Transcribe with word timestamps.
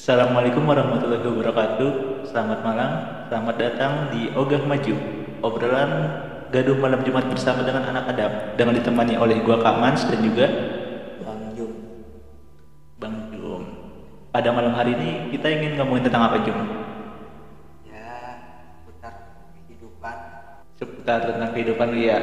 Assalamualaikum 0.00 0.64
warahmatullahi 0.64 1.20
wabarakatuh. 1.20 2.24
Selamat 2.24 2.64
malam, 2.64 2.90
selamat 3.28 3.56
datang 3.60 3.92
di 4.08 4.32
Ogah 4.32 4.64
Maju. 4.64 4.96
Obrolan 5.44 5.90
gaduh 6.48 6.72
malam 6.80 7.04
Jumat 7.04 7.28
bersama 7.28 7.60
dengan 7.68 7.84
anak 7.84 8.16
Adam 8.16 8.32
dengan 8.56 8.80
ditemani 8.80 9.20
oleh 9.20 9.44
gua 9.44 9.60
Kamans 9.60 10.08
dan 10.08 10.24
juga 10.24 10.48
Bang 11.20 11.52
Jum 11.52 11.72
Bang 12.96 13.28
Jum. 13.28 13.60
Pada 14.32 14.48
malam 14.56 14.72
hari 14.72 14.96
ini 14.96 15.36
kita 15.36 15.52
ingin 15.52 15.76
ngomongin 15.76 16.08
tentang 16.08 16.32
apa 16.32 16.48
Jum? 16.48 16.56
ya 17.84 18.40
putar 18.88 19.12
kehidupan 19.52 20.16
Seputar 20.80 21.28
tentang 21.28 21.52
kehidupan 21.52 21.92
ya. 22.00 22.18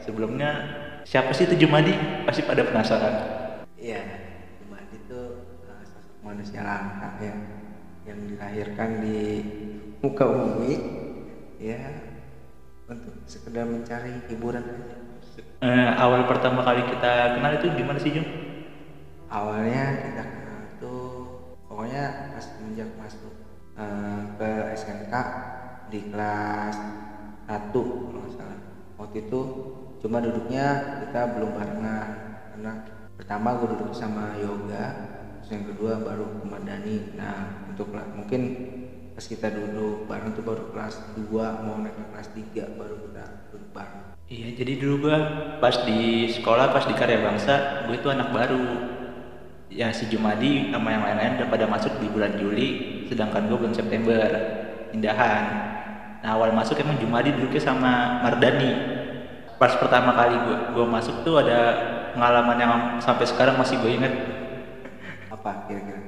Sebelumnya 0.00 0.50
siapa 1.04 1.28
sih 1.36 1.44
itu 1.44 1.60
Jumadi? 1.60 1.92
Pasti 2.24 2.40
pada 2.40 2.64
penasaran. 2.64 3.14
iya 3.76 4.21
manusia 6.32 6.64
langka 6.64 7.20
ya. 7.20 7.36
Yang 8.08 8.18
dilahirkan 8.34 8.90
di 9.04 9.20
muka 10.00 10.24
bumi 10.26 10.74
ya 11.60 11.78
untuk 12.90 13.14
sekedar 13.28 13.68
mencari 13.68 14.26
hiburan 14.26 14.64
aja. 14.64 14.96
Eh, 15.62 15.90
awal 15.94 16.26
pertama 16.26 16.66
kali 16.66 16.82
kita 16.90 17.38
kenal 17.38 17.52
itu 17.54 17.66
gimana 17.78 17.98
sih 18.02 18.10
Jum? 18.10 18.26
awalnya 19.32 19.84
kita 20.04 20.22
kenal 20.28 20.60
tuh 20.76 21.04
pokoknya 21.64 22.36
pas 22.36 22.44
semenjak 22.44 22.90
masuk 23.00 23.32
uh, 23.80 24.20
ke 24.36 24.50
SMK 24.76 25.14
di 25.88 26.12
kelas 26.12 26.76
1 27.48 27.72
kalau 27.72 28.20
nggak 28.20 28.34
salah. 28.36 28.60
Waktu 29.00 29.16
itu 29.24 29.40
cuma 30.04 30.20
duduknya 30.20 30.98
kita 31.06 31.32
belum 31.32 31.50
barengan 31.56 32.08
karena 32.52 32.72
pertama 33.16 33.56
gue 33.56 33.68
duduk 33.72 33.96
sama 33.96 34.36
Yoga 34.36 34.84
yang 35.52 35.64
kedua 35.68 36.00
baru 36.00 36.24
Madani 36.48 37.12
nah 37.14 37.68
untuk 37.68 37.92
mungkin 37.92 38.40
pas 39.12 39.28
kita 39.28 39.52
duduk 39.52 40.08
bareng 40.08 40.32
tuh 40.32 40.40
baru 40.40 40.72
kelas 40.72 41.12
2 41.20 41.28
mau 41.68 41.76
naik 41.84 41.92
ke 41.92 42.04
kelas 42.08 42.28
3 42.32 42.80
baru 42.80 42.96
kita 43.04 43.24
duduk 43.52 43.70
bareng 43.76 44.12
Iya, 44.32 44.48
jadi 44.56 44.80
dulu 44.80 45.12
gua 45.12 45.18
pas 45.60 45.84
di 45.84 46.24
sekolah, 46.32 46.72
pas 46.72 46.88
di 46.88 46.96
karya 46.96 47.20
bangsa, 47.20 47.84
gue 47.84 48.00
itu 48.00 48.08
anak 48.08 48.32
baru. 48.32 48.64
Ya 49.68 49.92
si 49.92 50.08
Jumadi 50.08 50.72
sama 50.72 50.88
yang 50.88 51.04
lain-lain 51.04 51.36
udah 51.36 51.48
pada 51.52 51.68
masuk 51.68 52.00
di 52.00 52.08
bulan 52.08 52.40
Juli, 52.40 52.68
sedangkan 53.12 53.52
gue 53.52 53.60
bulan 53.60 53.76
September, 53.76 54.24
pindahan. 54.88 55.42
Nah 56.24 56.30
awal 56.32 56.56
masuk 56.56 56.80
emang 56.80 56.96
Jumadi 56.96 57.36
duduknya 57.36 57.60
sama 57.60 58.24
Mardani. 58.24 58.72
Pas 59.60 59.76
pertama 59.76 60.16
kali 60.16 60.32
gue 60.48 60.56
gue 60.80 60.86
masuk 60.88 61.20
tuh 61.28 61.44
ada 61.44 61.60
pengalaman 62.16 62.56
yang 62.56 62.72
sampai 63.04 63.28
sekarang 63.28 63.60
masih 63.60 63.76
gue 63.84 64.00
inget. 64.00 64.14
Apa 65.42 65.66
kira-kira 65.66 65.98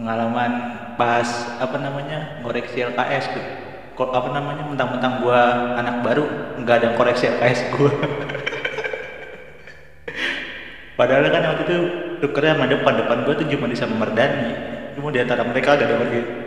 Pengalaman 0.00 0.52
pas 0.96 1.28
apa 1.60 1.76
namanya 1.76 2.40
koreksi 2.40 2.80
LKS 2.80 3.36
tuh. 3.36 3.44
Kok 4.00 4.16
apa 4.16 4.32
namanya 4.32 4.64
mentang-mentang 4.64 5.20
gua 5.20 5.76
anak 5.76 6.00
baru 6.00 6.24
nggak 6.64 6.74
ada 6.80 6.84
yang 6.88 6.96
koreksi 6.96 7.28
LKS 7.28 7.76
gua. 7.76 7.92
Padahal 10.96 11.28
kan 11.28 11.52
waktu 11.52 11.62
itu 11.68 11.76
tukernya 12.24 12.56
sama 12.56 12.72
depan 12.72 12.96
depan 12.96 13.18
gua 13.28 13.34
tuh 13.36 13.46
cuma 13.52 13.68
di 13.68 13.76
sama 13.76 14.00
Mardani. 14.00 14.56
Cuma 14.96 15.12
di 15.12 15.20
antara 15.20 15.44
mereka 15.44 15.76
ada 15.76 15.84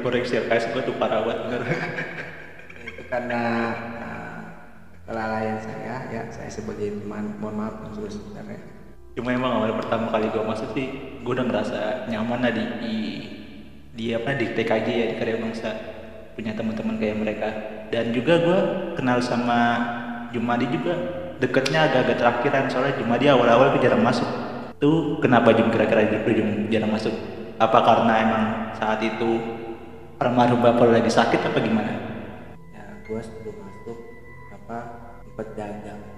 koreksi 0.01 0.41
LKS 0.41 0.73
gua 0.73 0.81
tuh 0.81 0.97
parah 0.97 1.21
banget 1.21 1.61
itu 2.89 3.03
karena 3.05 3.41
uh, 4.01 4.41
kelalaian 5.05 5.61
saya 5.61 6.09
ya 6.09 6.21
saya 6.33 6.49
sebagai 6.49 7.01
teman 7.01 7.37
mohon 7.37 7.57
maaf 7.57 7.73
sebenarnya 7.93 8.82
Cuma 9.13 9.29
emang 9.29 9.61
awal 9.61 9.77
pertama 9.77 10.09
kali 10.09 10.25
gua 10.33 10.41
masuk 10.49 10.73
sih 10.73 10.89
gua 11.21 11.37
udah 11.37 11.45
ngerasa 11.45 11.79
nyaman 12.09 12.39
lah 12.41 12.53
di, 12.53 12.63
di 12.81 12.95
di 13.93 14.05
apa 14.09 14.33
di 14.33 14.57
TKJ 14.57 14.87
ya 14.89 15.05
di 15.13 15.15
karya 15.21 15.37
bangsa. 15.37 15.69
Punya 16.33 16.57
teman-teman 16.57 16.97
kayak 16.97 17.17
mereka. 17.21 17.49
Dan 17.93 18.09
juga 18.09 18.41
gua 18.41 18.59
kenal 18.97 19.21
sama 19.21 19.59
Jumadi 20.33 20.65
juga. 20.73 20.97
Deketnya 21.37 21.85
agak-agak 21.85 22.17
terakhiran 22.17 22.65
soalnya 22.73 22.97
Jumadi 22.97 23.29
awal-awal 23.29 23.77
tuh 23.77 23.81
jarang 23.85 24.01
masuk. 24.01 24.25
Tuh 24.81 25.21
kenapa 25.21 25.53
Jum 25.53 25.69
kira-kira 25.69 26.09
Jum 26.09 26.73
jarang 26.73 26.89
masuk? 26.89 27.13
Apa 27.61 27.85
karena 27.85 28.13
emang 28.17 28.43
saat 28.73 28.97
itu 29.05 29.61
almarhum 30.17 30.57
bapak 30.57 30.89
lagi 30.89 31.13
sakit 31.13 31.53
apa 31.53 31.61
gimana? 31.61 31.93
Ya 32.73 32.97
gua 33.05 33.21
sebelum 33.21 33.61
masuk 33.61 33.97
apa 34.57 34.77
sempat 35.21 35.47
dagang 35.53 36.12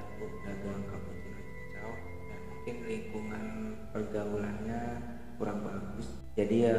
pergaulannya 3.96 4.82
kurang 5.40 5.64
bagus. 5.64 6.20
Jadi 6.36 6.68
ya 6.68 6.76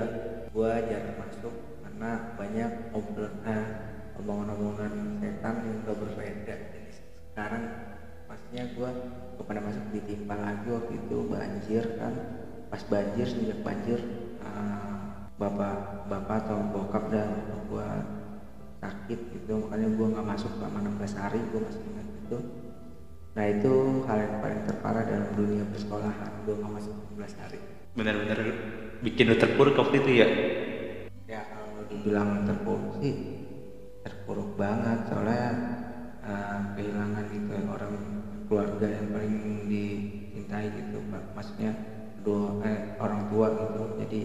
gua 0.53 0.85
jarang 0.85 1.17
masuk 1.17 1.55
karena 1.81 2.37
banyak 2.37 2.71
obrolan 2.93 3.33
eh, 3.49 3.69
omongan-omongan 4.21 4.93
setan 5.25 5.65
yang 5.65 5.77
gak 5.89 5.97
berbeda 5.97 6.55
jadi 6.77 6.93
sekarang. 7.33 7.65
Pastinya 8.29 8.65
gua 8.77 8.91
kepada 9.41 9.61
masuk 9.65 9.85
ditimpa 9.97 10.37
lagi 10.37 10.69
waktu 10.69 10.93
itu 10.93 11.17
banjir 11.25 11.85
kan. 11.97 12.15
Pas 12.69 12.83
banjir 12.85 13.25
sejak 13.25 13.65
banjir 13.65 14.01
eh, 14.45 15.01
bapak 15.41 16.05
bapak 16.13 16.37
atau 16.45 16.61
bokap 16.69 17.09
dan 17.09 17.33
gua 17.73 18.05
sakit 18.85 19.21
gitu. 19.33 19.53
Makanya 19.65 19.89
gua 19.97 20.07
nggak 20.21 20.29
masuk 20.37 20.53
selama 20.61 20.85
16 21.01 21.17
hari 21.17 21.41
gua 21.49 21.65
masih 21.65 21.81
ingat 21.81 22.09
itu 22.29 22.39
nah 23.37 23.45
itu 23.53 24.01
hal 24.09 24.17
yang 24.17 24.41
paling 24.41 24.61
terparah 24.65 25.05
dalam 25.05 25.29
dunia 25.37 25.65
persekolahan. 25.69 26.31
Gua 26.49 26.57
nggak 26.57 26.73
masuk 26.73 26.95
16 27.21 27.37
hari. 27.37 27.61
Benar-benar 27.93 28.39
bikin 29.05 29.29
lu 29.29 29.37
terpuruk 29.37 29.77
waktu 29.77 29.97
itu 30.01 30.11
ya? 30.25 30.29
Ya 31.29 31.45
kalau 31.53 31.85
dibilang 31.85 32.49
terpuruk 32.49 32.97
sih 33.05 33.15
terpuruk 34.01 34.57
banget. 34.57 35.13
Soalnya 35.13 35.53
eh, 36.25 36.61
kehilangan 36.81 37.25
gitu 37.29 37.53
orang 37.69 37.95
keluarga 38.49 38.87
yang 38.89 39.07
paling 39.13 39.69
dicintai 39.69 40.73
gitu. 40.73 40.99
Maksudnya 41.37 41.77
dua 42.25 42.65
eh, 42.65 42.97
orang 42.97 43.29
tua 43.29 43.53
gitu. 43.53 43.85
Jadi 44.01 44.21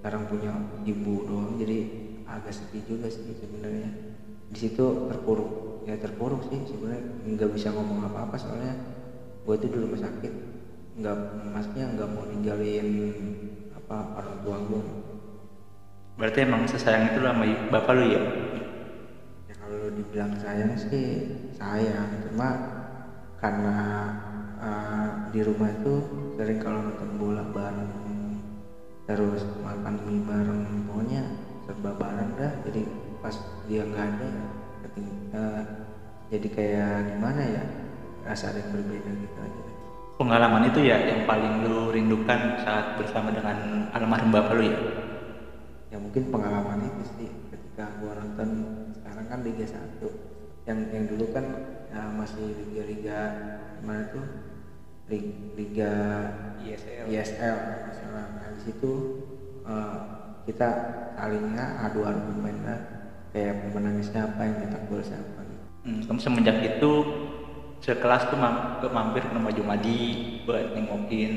sekarang 0.00 0.32
punya 0.32 0.56
ibu 0.88 1.28
doang. 1.28 1.60
Jadi 1.60 1.78
agak 2.24 2.56
sedih 2.56 2.88
juga 2.88 3.12
sih 3.12 3.36
sebenarnya 3.36 4.15
di 4.52 4.58
situ 4.58 4.84
terpuruk. 5.10 5.82
Ya 5.86 5.94
terpuruk 5.98 6.42
sih 6.50 6.58
sebenarnya. 6.66 7.04
Nggak 7.24 7.50
bisa 7.54 7.70
ngomong 7.70 8.06
apa 8.10 8.30
apa 8.30 8.36
soalnya. 8.38 8.74
Gue 9.46 9.54
itu 9.58 9.70
di 9.70 9.78
rumah 9.78 10.00
sakit. 10.00 10.32
Nggak 10.98 11.16
maksudnya 11.54 11.84
nggak 11.94 12.08
mau 12.10 12.24
ninggalin 12.26 12.88
apa 13.76 14.18
orang 14.18 14.36
tua 14.42 14.58
gue 14.66 14.82
berarti 16.16 16.48
emang 16.48 16.64
sesayang 16.64 17.12
itu 17.12 17.20
sama 17.20 17.44
bapak 17.68 17.92
lu 17.92 18.04
ya? 18.08 18.22
Ya 19.46 19.54
kalau 19.60 19.92
dibilang 19.92 20.32
sayang 20.40 20.72
sih 20.74 21.28
sayang. 21.52 22.08
Cuma 22.24 22.48
karena 23.36 23.76
eh, 24.56 25.08
di 25.30 25.40
rumah 25.44 25.68
itu 25.68 25.92
sering 26.40 26.58
kalau 26.58 26.80
nonton 26.82 27.10
bola 27.20 27.44
bareng 27.52 27.92
terus 29.06 29.46
makan 29.62 30.02
mie 30.02 30.24
bareng 30.26 30.60
pokoknya 30.88 31.22
serba 31.68 31.90
bareng 32.00 32.30
dah. 32.40 32.52
Jadi 32.64 32.82
pas 33.26 33.34
dia 33.66 33.82
nggak 33.82 34.06
ada 34.06 34.26
eh, 35.34 35.62
jadi 36.30 36.46
kayak 36.46 36.94
gimana 37.10 37.42
ya 37.42 37.62
rasa 38.22 38.54
ada 38.54 38.62
yang 38.62 38.70
berbeda 38.70 39.10
gitu 39.18 39.38
aja. 39.42 39.62
Pengalaman 40.14 40.70
itu 40.70 40.86
ya 40.86 40.94
yang 41.10 41.26
paling 41.26 41.66
lu 41.66 41.90
rindukan 41.90 42.62
saat 42.62 42.94
bersama 43.02 43.34
dengan 43.34 43.90
almarhum 43.90 44.30
bapak 44.30 44.54
lu 44.54 44.70
ya? 44.70 44.78
Ya 45.90 45.98
mungkin 45.98 46.30
pengalaman 46.30 46.86
itu 46.86 47.02
sih 47.18 47.28
ketika 47.50 47.98
gua 47.98 48.14
nonton 48.14 48.48
sekarang 48.94 49.26
kan 49.26 49.38
Liga 49.42 49.66
1 49.66 50.06
yang 50.70 50.78
yang 50.94 51.04
dulu 51.10 51.26
kan 51.34 51.44
ya, 51.90 52.06
masih 52.14 52.46
liga-liga 52.62 53.18
mana 53.82 54.06
tuh? 54.14 54.22
Lig- 55.10 55.50
Liga 55.58 55.90
ISL 56.62 57.10
ISL 57.10 57.56
misalnya 57.90 58.22
nah, 58.38 58.48
di 58.54 58.60
situ 58.70 58.90
eh, 59.66 59.96
kita 60.46 60.68
salingnya 61.18 61.90
adu 61.90 62.06
argumen 62.06 62.54
lah 62.62 62.95
kayak 63.36 63.68
pemenangnya 63.68 64.04
siapa 64.08 64.40
yang 64.40 64.56
nyetak 64.64 64.82
gol 64.88 65.02
siapa 65.04 65.40
hmm, 65.84 66.00
kamu 66.08 66.20
semenjak 66.24 66.56
itu 66.64 66.92
sekelas 67.84 68.32
tuh 68.32 68.40
mam- 68.40 68.80
ke 68.80 68.88
mampir 68.88 69.20
ke 69.28 69.32
rumah 69.36 69.52
Jumadi 69.52 70.00
buat 70.48 70.72
nengokin 70.72 71.32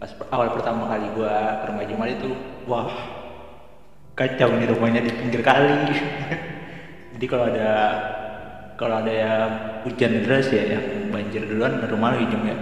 pas 0.00 0.08
per- 0.16 0.32
awal 0.32 0.56
pertama 0.56 0.88
kali 0.88 1.12
gua 1.12 1.60
ke 1.60 1.64
rumah 1.68 1.84
Jumadi 1.84 2.14
tuh 2.24 2.34
wah 2.64 2.88
kacau 4.16 4.48
nih 4.56 4.68
rumahnya 4.72 5.04
di 5.04 5.12
pinggir 5.12 5.44
kali. 5.44 5.92
Jadi 7.12 7.24
kalau 7.28 7.52
ada 7.52 7.70
kalau 8.80 9.04
ada 9.04 9.12
yang 9.12 9.50
hujan 9.84 10.24
deras 10.24 10.48
ya 10.48 10.76
yang 10.76 11.12
banjir 11.12 11.44
duluan 11.44 11.84
rumah 11.84 12.16
lu 12.16 12.24
hijau 12.24 12.40
ya? 12.44 12.56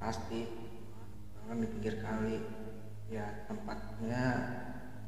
Pasti. 0.00 0.48
Kan 1.44 1.60
di 1.60 1.68
pinggir 1.68 2.00
kali 2.00 2.40
ya 3.08 3.48
tempatnya 3.48 4.24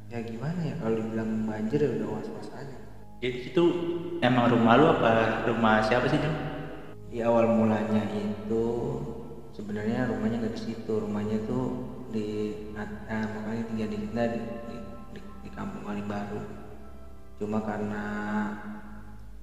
ya 0.09 0.19
gimana 0.25 0.57
ya 0.65 0.75
kalau 0.81 0.97
dibilang 0.97 1.45
banjir 1.45 1.79
ya 1.85 1.89
udah 2.01 2.07
was-was 2.17 2.49
aja 2.57 2.80
jadi 3.21 3.37
situ 3.37 3.63
emang 4.25 4.49
rumah 4.49 4.73
lu 4.81 4.85
apa 4.97 5.45
rumah 5.45 5.77
siapa 5.85 6.09
sih 6.09 6.17
Jum? 6.17 6.33
di 7.13 7.21
awal 7.21 7.53
mulanya 7.53 8.01
itu 8.17 8.65
sebenarnya 9.53 10.09
rumahnya 10.09 10.41
nggak 10.41 10.55
di 10.57 10.61
situ. 10.73 10.89
Rumahnya 10.89 11.37
tuh 11.45 11.85
di 12.09 12.57
nah, 12.73 12.89
makanya 13.21 13.63
tinggal 13.69 13.89
di 13.93 13.97
kita 14.09 14.23
di, 14.25 14.39
di, 14.41 14.77
di, 15.13 15.19
di 15.45 15.49
kampung 15.53 15.85
beli 15.85 16.03
baru 16.03 16.41
cuma 17.37 17.57
karena 17.61 18.05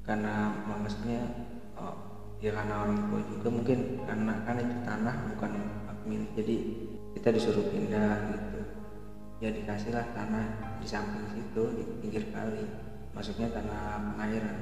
karena 0.06 0.54
maksudnya 0.69 1.22
oh, 1.78 1.96
ya 2.42 2.54
karena 2.54 2.82
orang 2.82 2.98
tua 3.10 3.20
juga 3.31 3.48
mungkin 3.50 3.78
karena 4.06 4.32
kan 4.42 4.58
itu 4.58 4.74
tanah 4.86 5.14
bukan 5.34 5.52
milik 6.02 6.31
jadi 6.34 6.56
kita 7.14 7.28
disuruh 7.31 7.66
pindah 7.70 8.34
gitu. 8.34 8.60
Ya 9.38 9.54
dikasihlah 9.54 10.19
tanah 10.19 10.46
di 10.82 10.86
samping 10.90 11.31
situ 11.31 11.62
di 11.78 11.82
pinggir 12.02 12.26
kali 12.34 12.88
maksudnya 13.19 13.50
tanah 13.50 14.15
pengairan. 14.15 14.56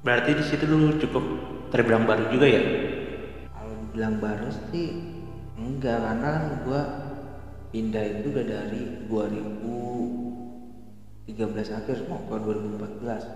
Berarti 0.00 0.30
di 0.32 0.44
situ 0.46 0.64
lu 0.64 0.96
cukup 0.96 1.24
terbilang 1.68 2.06
baru 2.06 2.30
juga 2.30 2.46
ya? 2.46 2.62
kalau 3.50 3.74
dibilang 3.82 4.22
baru 4.22 4.46
sih 4.70 4.88
enggak 5.58 5.98
karena 5.98 6.28
kan 6.30 6.62
gua 6.62 6.82
pindah 7.68 8.00
itu 8.00 8.30
udah 8.30 8.46
dari 8.46 8.82
2013 9.10 11.26
akhir 11.74 12.06
mau 12.06 12.22
ke 12.24 12.38
2014 12.38 13.26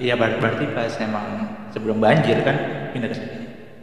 Iya 0.00 0.16
ber- 0.16 0.40
berarti 0.40 0.64
pas 0.72 0.96
emang 0.98 1.44
sebelum 1.68 2.00
banjir 2.00 2.40
kan 2.40 2.56
pindah 2.90 3.08
ke 3.12 3.14
sini. 3.14 3.36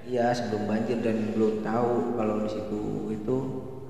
iya 0.04 0.34
sebelum 0.34 0.66
banjir 0.66 0.98
dan 1.00 1.30
belum 1.32 1.62
tahu 1.62 2.18
kalau 2.18 2.42
di 2.42 2.50
situ 2.50 2.82
itu 3.14 3.36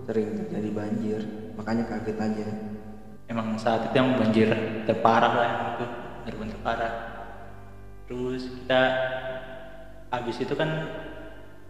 sering 0.04 0.36
terjadi 0.36 0.69
banjir. 0.75 1.19
Makanya 1.56 1.88
kaget 1.88 2.19
aja. 2.19 2.48
Emang 3.25 3.56
saat 3.56 3.88
itu 3.88 3.96
yang 3.96 4.19
banjir 4.19 4.52
terparah 4.84 5.34
lah 5.34 5.52
itu 5.80 5.86
benar-benar 6.23 6.53
terparah. 6.56 6.94
Terus 8.07 8.41
kita 8.62 8.81
habis 10.12 10.38
itu 10.39 10.53
kan 10.53 10.69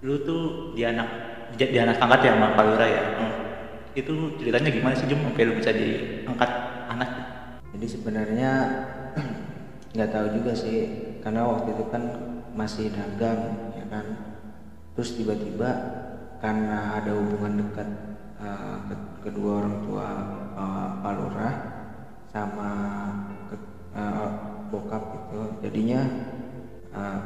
lu 0.01 0.25
tuh 0.25 0.73
di 0.73 0.81
anak 0.81 1.07
di, 1.53 1.77
anak 1.77 2.01
angkat 2.01 2.19
ya 2.25 2.31
sama 2.33 2.57
Pak 2.57 2.63
Lura 2.65 2.87
ya. 2.87 3.03
Hmm. 3.19 3.33
Itu 3.91 4.11
ceritanya 4.39 4.71
gimana 4.71 4.95
sih 4.95 5.05
Jum 5.11 5.19
sampai 5.21 5.43
lu 5.45 5.53
bisa 5.59 5.71
diangkat 5.75 6.51
anak? 6.89 7.09
jadi 7.71 7.87
sebenarnya 7.87 8.51
nggak 9.95 10.11
tahu 10.11 10.27
juga 10.37 10.51
sih 10.53 10.77
karena 11.23 11.47
waktu 11.47 11.71
itu 11.73 11.85
kan 11.89 12.03
masih 12.53 12.91
dagang 12.91 13.71
ya 13.73 13.85
kan 13.87 14.05
terus 14.93 15.15
tiba-tiba 15.15 15.69
karena 16.43 16.99
ada 16.99 17.15
hubungan 17.15 17.63
dekat 17.63 17.89
eh, 18.37 18.77
ke- 18.91 19.11
kedua 19.23 19.63
orang 19.63 19.75
tua 19.87 20.07
eh, 20.53 20.89
Pak 20.99 21.13
Lurah 21.15 21.55
sama 22.29 22.71
eh, 23.95 24.29
bokap 24.71 25.03
itu 25.15 25.41
jadinya 25.67 26.01
eh, 26.95 27.19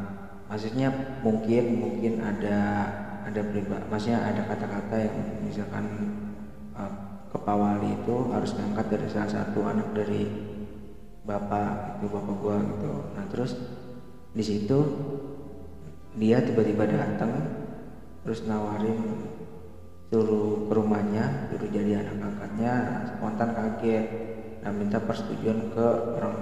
maksudnya 0.50 0.90
mungkin 1.22 1.64
mungkin 1.82 2.14
ada 2.22 2.60
ada 3.26 3.42
priba 3.42 3.82
maksudnya 3.90 4.22
ada 4.22 4.42
kata-kata 4.46 4.96
yang 5.02 5.18
misalkan 5.46 5.86
eh, 6.78 6.92
ke 7.34 7.38
Pak 7.44 7.56
Wali 7.58 7.90
itu 7.92 8.16
harus 8.32 8.56
ngangkat 8.56 8.86
dari 8.96 9.08
salah 9.12 9.32
satu 9.32 9.60
anak 9.68 9.92
dari 9.92 10.24
bapak 11.26 12.00
itu 12.00 12.08
bapak 12.08 12.36
gua 12.38 12.56
gitu. 12.62 12.94
Nah 13.18 13.26
terus 13.34 13.58
di 14.32 14.44
situ 14.46 14.80
dia 16.16 16.40
tiba-tiba 16.40 16.86
datang 16.88 17.34
terus 18.24 18.46
nawarin 18.48 19.26
suruh 20.14 20.70
ke 20.70 20.74
rumahnya 20.74 21.50
suruh 21.52 21.70
jadi 21.74 22.06
anak 22.06 22.24
angkatnya. 22.24 22.72
Nah, 22.72 23.02
spontan 23.10 23.50
kaget 23.52 24.35
nah 24.66 24.74
minta 24.74 24.98
persetujuan 24.98 25.78
ke 25.78 25.88
orang 26.18 26.36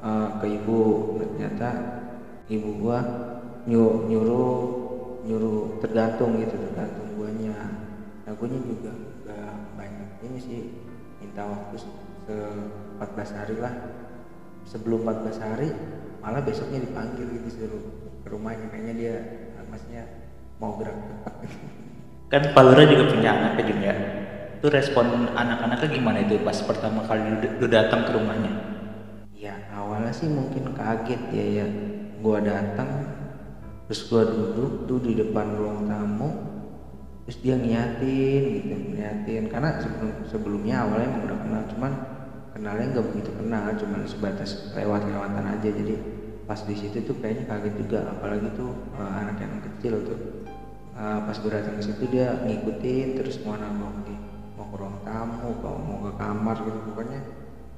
eh, 0.00 0.28
ke 0.40 0.46
ibu. 0.48 0.80
Nah, 1.20 1.28
ternyata 1.36 1.68
ibu 2.48 2.68
gua 2.80 2.98
nyu- 3.68 4.08
nyuruh 4.08 4.56
nyuruh 5.28 5.76
tergantung 5.84 6.40
gitu 6.40 6.56
tergantung 6.56 7.12
guanya. 7.20 7.52
Nah 8.24 8.32
juga 8.64 8.96
gak 9.28 9.76
banyak 9.76 10.10
ini 10.24 10.38
sih 10.40 10.60
minta 11.20 11.44
waktu 11.44 11.76
se- 11.76 12.04
14 12.96 13.36
hari 13.36 13.56
lah. 13.60 13.74
Sebelum 14.64 15.04
14 15.04 15.38
hari 15.38 15.68
malah 16.24 16.42
besoknya 16.42 16.80
dipanggil 16.80 17.28
gitu 17.28 17.48
suruh 17.60 17.84
ke 18.24 18.28
rumahnya. 18.32 18.72
Kayaknya 18.72 18.94
dia 18.96 19.14
maksudnya 19.68 20.02
mau 20.56 20.80
gerak 20.80 20.96
Kan 22.26 22.42
Pak 22.50 22.62
Lura 22.66 22.82
juga 22.88 23.04
punya 23.12 23.30
anak 23.30 23.52
ya 23.60 23.62
Jum 23.70 23.80
ya. 23.84 23.94
Itu 24.66 24.74
respon 24.74 25.30
anak-anaknya 25.30 25.94
gimana 25.94 26.18
itu 26.26 26.42
pas 26.42 26.58
pertama 26.58 27.06
kali 27.06 27.22
lu, 27.62 27.70
datang 27.70 28.02
ke 28.02 28.10
rumahnya? 28.18 28.50
ya 29.30 29.54
awalnya 29.70 30.10
sih 30.10 30.26
mungkin 30.26 30.74
kaget 30.74 31.22
ya 31.30 31.62
ya. 31.62 31.66
Gua 32.18 32.42
datang 32.42 33.06
terus 33.86 34.10
gua 34.10 34.26
duduk 34.26 34.90
tuh 34.90 34.98
di 35.06 35.14
depan 35.22 35.54
ruang 35.54 35.86
tamu 35.86 36.34
terus 37.22 37.38
dia 37.46 37.54
niatin 37.54 38.42
gitu 38.58 38.74
niatin 38.90 39.46
karena 39.46 39.78
sebelum 39.78 40.10
sebelumnya 40.34 40.82
awalnya 40.82 41.14
emang 41.14 41.22
udah 41.30 41.38
kenal 41.46 41.62
cuman 41.70 41.92
kenalnya 42.50 42.86
nggak 42.90 43.06
begitu 43.14 43.30
kenal 43.38 43.64
cuman 43.70 44.00
sebatas 44.10 44.50
lewat-lewatan 44.74 45.46
aja. 45.46 45.68
Jadi 45.70 45.94
pas 46.42 46.58
di 46.66 46.74
situ 46.74 47.06
tuh 47.06 47.14
kayaknya 47.22 47.46
kaget 47.46 47.74
juga 47.86 48.02
apalagi 48.18 48.50
tuh 48.58 48.74
eh, 48.98 49.12
anak 49.14 49.38
yang 49.38 49.62
kecil 49.62 49.94
tuh. 50.02 50.18
Eh, 50.98 51.18
pas 51.22 51.36
gue 51.38 51.52
datang 51.54 51.78
ke 51.78 51.86
situ 51.86 52.02
dia 52.10 52.34
ngikutin 52.42 53.14
terus 53.14 53.38
mau 53.46 53.54
di 54.02 54.15
mau 54.66 54.74
ke 54.74 54.82
ruang 54.82 54.98
tamu 55.06 55.48
kalau 55.62 55.78
mau 55.78 55.98
ke 56.10 56.12
kamar 56.18 56.56
gitu 56.66 56.78
pokoknya 56.90 57.20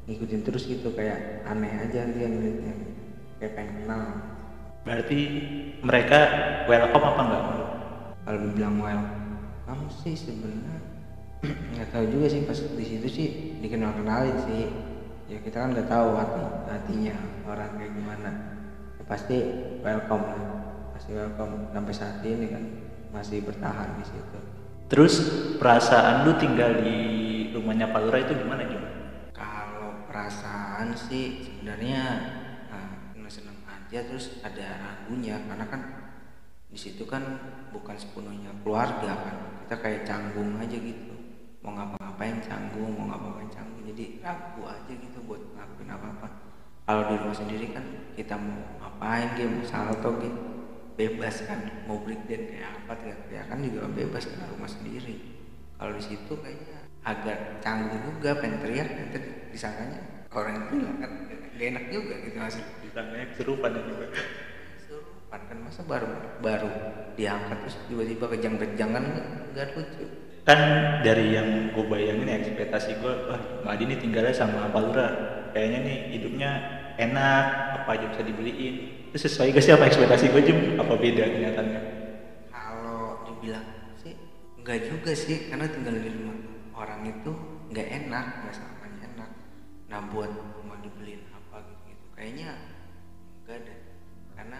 ngikutin 0.08 0.40
terus 0.40 0.64
gitu 0.64 0.88
kayak 0.96 1.44
aneh 1.44 1.68
aja 1.84 2.08
dia 2.08 2.24
ngeliatnya 2.24 2.72
kayak 3.36 3.52
pengen 3.52 3.84
kenal. 3.84 4.04
Berarti 4.88 5.20
mereka 5.84 6.18
welcome 6.64 7.04
apa 7.04 7.20
enggak? 7.28 7.44
kalau 8.24 8.44
dibilang 8.44 8.76
well 8.80 9.04
kamu 9.64 9.88
sih 10.04 10.12
sebenarnya 10.12 10.80
nggak 11.76 11.88
tahu 11.92 12.04
juga 12.12 12.26
sih 12.28 12.44
pas 12.44 12.56
di 12.60 12.84
situ 12.84 13.08
sih 13.08 13.28
dikenal 13.60 13.92
kenalin 14.00 14.36
sih. 14.48 14.72
Ya 15.28 15.44
kita 15.44 15.60
kan 15.60 15.76
nggak 15.76 15.92
tahu 15.92 16.16
hati 16.16 16.40
hatinya 16.72 17.16
orang 17.44 17.76
kayak 17.76 17.92
gimana. 17.92 18.30
Ya, 18.96 19.04
pasti 19.04 19.36
welcome 19.84 20.24
lah 20.24 20.40
pasti 20.96 21.12
welcome. 21.12 21.68
Sampai 21.68 21.92
saat 21.92 22.24
ini 22.24 22.48
kan 22.48 22.64
masih 23.12 23.44
bertahan 23.44 23.92
di 24.00 24.08
situ 24.08 24.57
Terus 24.88 25.14
perasaan 25.60 26.24
lu 26.24 26.32
tinggal 26.40 26.80
di 26.80 26.96
rumahnya 27.52 27.92
Pak 27.92 28.00
Lura 28.08 28.18
itu 28.24 28.32
gimana 28.40 28.64
Jum? 28.64 28.84
kalau 29.36 30.08
perasaan 30.08 30.96
sih 30.96 31.44
sebenarnya 31.44 32.02
nah, 32.72 33.28
seneng 33.28 33.60
aja 33.68 34.08
terus 34.08 34.40
ada 34.40 34.80
ragunya 34.80 35.38
karena 35.44 35.68
kan 35.68 35.80
di 36.72 36.76
situ 36.80 37.04
kan 37.04 37.20
bukan 37.68 37.96
sepenuhnya 38.00 38.48
keluarga 38.64 39.12
kan. 39.12 39.36
Kita 39.68 39.76
kayak 39.76 40.08
canggung 40.08 40.56
aja 40.56 40.76
gitu. 40.76 41.14
Mau 41.60 41.76
ngapa-ngapain 41.76 42.40
canggung 42.40 42.96
mau 42.96 43.12
ngapa-ngapain 43.12 43.52
canggung. 43.52 43.84
Jadi 43.84 44.24
ragu 44.24 44.64
aja 44.64 44.92
gitu 44.92 45.18
buat 45.28 45.40
ngelakuin 45.52 45.92
apa-apa. 45.92 46.28
Kalau 46.88 47.02
di 47.12 47.14
rumah 47.20 47.36
sendiri 47.36 47.76
kan 47.76 47.84
kita 48.16 48.40
mau 48.40 48.56
ngapain 48.80 49.36
dia 49.36 49.44
mau 49.52 49.64
salto 49.68 50.16
gitu 50.24 50.57
bebas 50.98 51.46
kan 51.46 51.62
mau 51.86 52.02
breakdance 52.02 52.50
kayak 52.50 52.70
apa 52.82 52.92
teriak-teriakan 52.98 53.58
juga 53.62 53.80
bebas 53.94 54.22
karena 54.26 54.46
rumah 54.50 54.66
sendiri 54.66 55.16
kalau 55.78 55.94
di 55.94 56.02
situ 56.02 56.32
kayaknya 56.34 56.78
agak 57.06 57.62
canggung 57.62 58.02
juga 58.02 58.34
pengen 58.42 58.58
teriak 58.58 58.88
nanti 58.90 59.18
disangkanya 59.54 60.26
orang 60.34 60.52
yang 60.58 60.66
bilang 60.74 60.96
kan 60.98 61.10
gak 61.30 61.66
enak 61.74 61.84
juga 61.94 62.14
gitu 62.26 62.36
masih 62.38 62.64
Disangkanya 62.82 63.26
kesurupan 63.30 63.70
ya 63.78 63.82
juga. 63.86 64.06
kesurupan 64.74 65.40
kan 65.46 65.58
masa 65.62 65.80
baru 65.86 66.08
baru 66.42 66.70
diangkat 67.14 67.56
terus 67.62 67.76
tiba-tiba 67.86 68.26
kejang-kejangan 68.34 69.04
nggak 69.54 69.68
lucu 69.78 70.06
Kan 70.48 70.60
dari 71.04 71.36
yang 71.36 71.76
gue 71.76 71.84
bayangin 71.84 72.24
ya, 72.24 72.40
ekspektasi 72.40 73.04
gue, 73.04 73.12
wah 73.28 73.36
Madi 73.68 73.84
nih 73.84 74.00
tinggalnya 74.00 74.32
sama 74.32 74.72
Pak 74.72 74.80
Lura. 74.80 75.08
Kayaknya 75.52 75.78
nih 75.84 75.98
hidupnya 76.16 76.50
enak, 76.96 77.44
apa 77.76 77.90
aja 77.92 78.08
bisa 78.08 78.24
dibeliin. 78.24 78.97
Sesuai 79.16 79.56
gak 79.56 79.64
sih 79.64 79.72
apa 79.72 79.88
ekspektasi 79.88 80.28
gue 80.28 80.42
Jum? 80.44 80.58
Apa 80.76 80.94
beda 81.00 81.24
kenyataannya? 81.24 81.80
kalau 82.48 83.24
dibilang 83.24 83.64
sih 84.00 84.16
nggak 84.60 84.90
juga 84.90 85.12
sih 85.14 85.48
karena 85.48 85.68
tinggal 85.70 85.96
di 85.96 86.10
rumah. 86.12 86.36
Orang 86.74 87.02
itu 87.08 87.32
nggak 87.72 87.88
enak 88.04 88.24
nggak 88.44 88.54
selamanya 88.54 89.00
enak. 89.12 89.30
Nah 89.88 90.00
buat 90.12 90.30
mau 90.64 90.76
dibeliin 90.78 91.26
apa 91.32 91.64
gitu, 91.88 92.04
kayaknya 92.14 92.54
enggak 93.44 93.56
ada. 93.64 93.74
Karena 94.36 94.58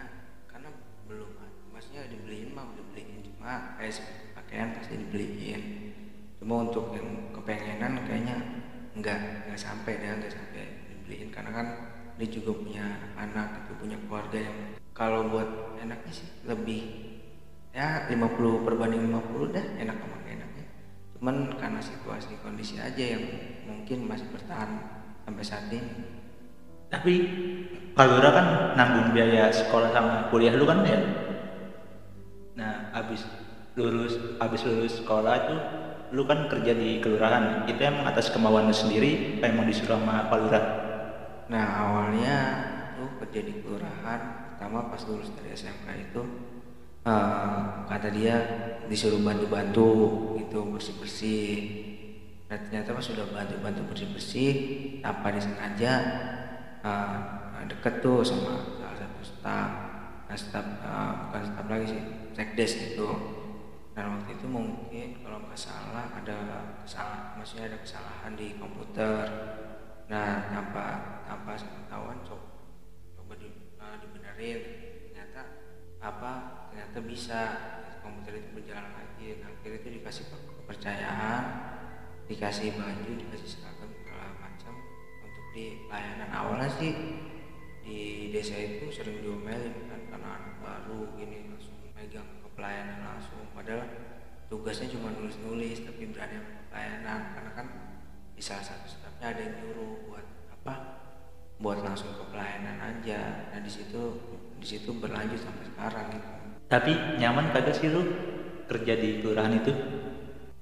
karena 0.49 0.69
belum 1.05 1.29
maksudnya 1.71 2.09
dibeliin 2.09 2.51
mah 2.51 2.65
udah 2.73 2.85
beliin 2.91 3.21
cuma 3.23 3.77
kayak 3.79 3.93
seperti 3.93 4.25
pakaian 4.35 4.69
pasti 4.75 4.93
dibeliin. 4.97 5.61
Cuma 6.41 6.67
untuk 6.67 6.91
yang 6.95 7.31
kepengenan 7.35 8.03
kayaknya 8.07 8.35
nggak 8.97 9.47
nggak 9.47 9.59
sampai 9.59 9.99
dah 10.01 10.17
nggak 10.19 10.33
sampai 10.33 10.63
dibeliin. 10.91 11.29
Karena 11.31 11.51
kan 11.53 11.67
dia 12.19 12.27
juga 12.27 12.51
punya 12.51 12.85
anak 13.15 13.63
itu 13.63 13.71
punya 13.79 13.97
keluarga 14.03 14.37
yang 14.43 14.57
kalau 14.91 15.31
buat 15.31 15.79
enaknya 15.79 16.11
sih 16.11 16.27
lebih 16.43 16.81
ya 17.71 18.11
50 18.11 18.67
perbanding 18.67 19.07
50 19.07 19.55
dah 19.55 19.65
enak 19.79 19.95
sama 19.95 20.17
enaknya 20.27 20.65
cuman 21.15 21.35
karena 21.55 21.79
situasi 21.79 22.35
kondisi 22.43 22.75
aja 22.75 23.15
yang 23.15 23.23
mungkin 23.63 24.03
masih 24.03 24.27
bertahan 24.35 24.67
sampai 25.23 25.45
saat 25.47 25.71
ini 25.71 26.19
Tapi 26.89 27.13
Pak 27.93 28.05
Lura 28.09 28.33
kan 28.33 28.47
nanggung 28.73 29.13
biaya 29.13 29.53
sekolah 29.53 29.93
sama 29.93 30.25
kuliah 30.33 30.57
lu 30.57 30.65
kan 30.65 30.81
ya? 30.81 30.97
Nah, 32.57 32.89
abis 32.97 33.29
lulus 33.77 34.17
abis 34.41 34.65
lulus 34.65 34.97
sekolah 34.97 35.33
itu 35.37 35.55
lu 36.17 36.25
kan 36.25 36.49
kerja 36.49 36.73
di 36.73 36.97
kelurahan 36.97 37.69
itu 37.69 37.77
emang 37.77 38.09
atas 38.09 38.33
kemauan 38.33 38.65
lu 38.65 38.73
sendiri 38.73 39.37
emang 39.45 39.69
disuruh 39.69 40.01
sama 40.01 40.33
Pak? 40.33 40.88
Nah 41.49 41.65
awalnya 41.81 42.37
tuh 42.93 43.09
kerja 43.25 43.41
di 43.41 43.65
kelurahan 43.65 44.53
pertama 44.53 44.85
pas 44.91 45.01
lulus 45.09 45.33
dari 45.33 45.55
SMK 45.57 45.87
itu 46.11 46.21
eh, 47.09 47.61
kata 47.89 48.07
dia 48.13 48.35
disuruh 48.85 49.21
bantu-bantu 49.21 49.89
gitu 50.41 50.65
bersih-bersih. 50.69 51.57
Nah 52.49 52.57
ternyata 52.65 52.97
pas 52.97 53.05
sudah 53.05 53.25
bantu-bantu 53.29 53.81
bersih-bersih 53.93 54.51
tanpa 55.01 55.31
disengaja 55.33 55.93
eh, 56.83 57.17
deket 57.69 58.01
tuh 58.01 58.25
sama 58.25 58.65
salah 58.77 58.97
satu 58.97 59.21
staf. 59.23 59.71
Nah 60.27 60.37
staf 60.37 60.65
eh, 60.65 61.11
bukan 61.23 61.41
staf 61.45 61.65
lagi 61.69 61.85
sih 61.87 62.01
sekdes 62.35 62.71
gitu. 62.77 63.09
Dan 63.93 64.15
waktu 64.15 64.31
itu 64.37 64.47
mungkin 64.47 65.07
kalau 65.25 65.43
nggak 65.43 65.59
salah 65.59 66.07
ada 66.13 66.37
kesalahan 66.83 67.35
maksudnya 67.37 67.65
ada 67.73 67.79
kesalahan 67.79 68.31
di 68.35 68.47
komputer. 68.57 69.25
Nah 70.09 70.49
tanpa 70.49 71.53
sepengetahuan 71.53 72.17
coba 72.25 72.45
coba 73.13 73.33
di, 73.37 73.49
eh, 73.53 73.95
dibenerin 74.01 74.59
ternyata 75.09 75.41
apa 75.99 76.31
ternyata 76.99 77.15
bisa 77.15 77.39
komputer 78.03 78.43
itu 78.43 78.49
berjalan 78.59 78.91
lagi 78.91 79.39
nah, 79.39 79.47
akhirnya 79.55 79.79
itu 79.79 79.89
dikasih 80.03 80.25
ke- 80.27 80.47
kepercayaan 80.59 81.43
dikasih 82.27 82.75
baju 82.75 83.11
dikasih 83.15 83.47
seragam 83.47 83.87
segala 83.87 84.35
macam 84.35 84.75
untuk 85.23 85.45
di 85.55 85.87
layanan. 85.87 86.27
Awalnya 86.29 86.67
sih 86.75 86.91
di 87.87 88.29
desa 88.35 88.59
itu 88.59 88.91
sering 88.91 89.23
diomelin 89.23 89.87
kan 89.87 90.01
karena 90.11 90.29
anak 90.43 90.55
baru 90.59 91.15
gini 91.15 91.47
langsung 91.47 91.73
megang 91.95 92.43
ke 92.43 92.49
pelayanan 92.53 92.99
langsung. 93.01 93.47
Padahal 93.55 93.87
tugasnya 94.51 94.91
cuma 94.91 95.15
nulis-nulis 95.15 95.87
tapi 95.87 96.11
berani 96.11 96.35
sama 96.37 96.61
pelayanan. 96.69 97.19
Karena 97.33 97.51
kan 97.55 97.67
di 98.35 98.43
salah 98.43 98.61
satu 98.61 98.85
stafnya 98.91 99.25
ada 99.33 99.41
yang 99.41 99.55
nyuruh 99.63 100.05
buat 100.05 100.27
apa 100.51 100.73
buat 101.63 101.79
langsung 101.81 102.11
ke 102.13 102.27
pelayanan 102.29 102.77
aja. 102.77 103.49
Nah 103.55 103.59
di 103.63 103.71
situ 103.71 104.19
di 104.59 104.67
situ 104.67 104.91
berlanjut 104.99 105.39
sampai 105.39 105.65
sekarang 105.65 106.07
gitu 106.13 106.38
Tapi 106.69 107.17
nyaman 107.17 107.49
kagak 107.49 107.75
sih 107.75 107.89
lu 107.89 108.05
kerja 108.69 108.93
di 108.93 109.25
kelurahan 109.25 109.57
itu? 109.57 109.73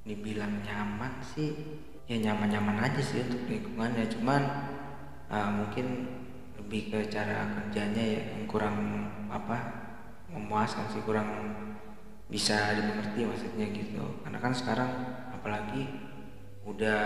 dibilang 0.08 0.64
nyaman 0.64 1.20
sih 1.20 1.52
ya 2.08 2.16
nyaman-nyaman 2.16 2.80
aja 2.80 3.02
sih 3.04 3.28
untuk 3.28 3.44
lingkungannya. 3.52 4.08
Cuman 4.08 4.42
ah, 5.28 5.52
mungkin 5.52 6.08
lebih 6.56 6.96
ke 6.96 7.00
cara 7.12 7.52
kerjanya 7.52 8.02
ya 8.02 8.22
yang 8.34 8.48
kurang 8.48 8.80
apa 9.28 9.58
memuaskan 10.32 10.88
sih 10.96 11.04
kurang 11.04 11.28
bisa 12.32 12.56
dimengerti 12.80 13.28
maksudnya 13.28 13.68
gitu. 13.76 14.24
Karena 14.24 14.40
kan 14.40 14.56
sekarang 14.56 14.92
apalagi 15.36 15.84
udah 16.64 17.04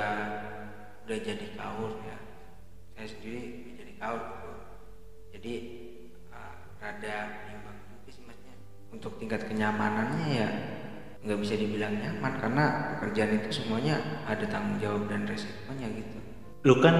udah 1.09 1.17
jadi 1.17 1.57
kaur 1.57 1.97
ya. 2.05 2.17
Saya 2.93 3.07
sendiri 3.09 3.73
jadi 3.81 3.93
kaur 3.97 4.21
gitu. 4.21 4.51
Jadi 5.33 5.53
ah, 6.29 6.53
rada 6.77 7.49
untuk 8.91 9.17
tingkat 9.17 9.47
kenyamanannya 9.47 10.27
ya 10.29 10.49
nggak 11.21 11.37
bisa 11.37 11.53
dibilang 11.53 12.01
nyaman 12.01 12.33
karena 12.41 12.63
pekerjaan 12.97 13.37
itu 13.37 13.49
semuanya 13.61 14.25
ada 14.25 14.41
tanggung 14.49 14.81
jawab 14.81 15.05
dan 15.05 15.29
resikonya 15.29 15.87
gitu. 15.93 16.17
Lu 16.65 16.77
kan 16.81 16.95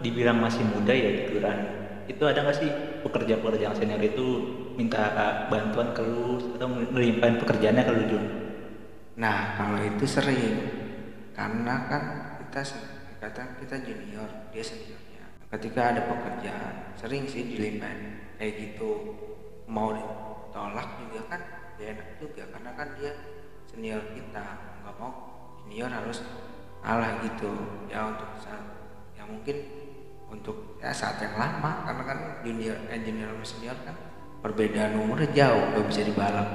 dibilang 0.00 0.40
masih 0.40 0.64
muda 0.68 0.92
ya 0.92 1.08
di 1.12 1.22
kelurahan. 1.28 1.60
Itu 2.08 2.24
ada 2.24 2.44
nggak 2.44 2.56
sih 2.56 2.70
pekerja-pekerja 3.04 3.68
yang 3.68 3.76
senior 3.76 4.00
itu 4.00 4.26
minta 4.76 5.12
bantuan 5.52 5.92
ke 5.92 6.00
lu 6.00 6.40
atau 6.56 6.68
melimpahin 6.68 7.36
pekerjaannya 7.40 7.84
ke 7.84 7.92
lu 7.92 8.04
Jun? 8.08 8.24
nah 9.18 9.58
kalau 9.58 9.80
itu 9.82 10.04
sering. 10.06 10.56
Karena 11.34 11.86
kan 11.86 12.02
kita 12.42 12.60
kata 13.20 13.42
kita 13.62 13.76
junior 13.84 14.28
dia 14.50 14.64
seniornya. 14.64 15.24
Ketika 15.52 15.92
ada 15.94 16.02
pekerjaan 16.08 16.74
sering 16.96 17.28
sih 17.28 17.46
dilimpahin 17.52 18.32
kayak 18.40 18.54
gitu. 18.56 19.14
Mau 19.68 19.92
ditolak 20.58 20.88
juga 20.98 21.20
kan 21.30 21.40
dia 21.78 21.86
enak 21.94 22.08
juga 22.18 22.42
karena 22.50 22.70
kan 22.74 22.88
dia 22.98 23.12
senior 23.70 24.02
kita. 24.10 24.46
Nggak 24.82 24.94
mau 24.98 25.12
junior 25.62 25.86
harus 25.86 26.18
kalah 26.82 27.22
gitu. 27.22 27.52
Ya 27.86 28.10
untuk 28.10 28.26
saat 28.42 28.66
ya 29.14 29.22
mungkin 29.22 29.56
untuk 30.26 30.74
ya 30.82 30.90
saat 30.90 31.22
yang 31.22 31.38
lama 31.38 31.86
karena 31.86 32.02
kan 32.02 32.18
junior 32.42 32.74
eh, 32.90 32.98
junior 33.06 33.30
sama 33.38 33.46
senior 33.46 33.78
kan 33.86 33.94
perbedaan 34.42 34.98
umurnya 34.98 35.30
jauh 35.30 35.62
nggak 35.78 35.86
bisa 35.86 36.02
dibalap. 36.02 36.48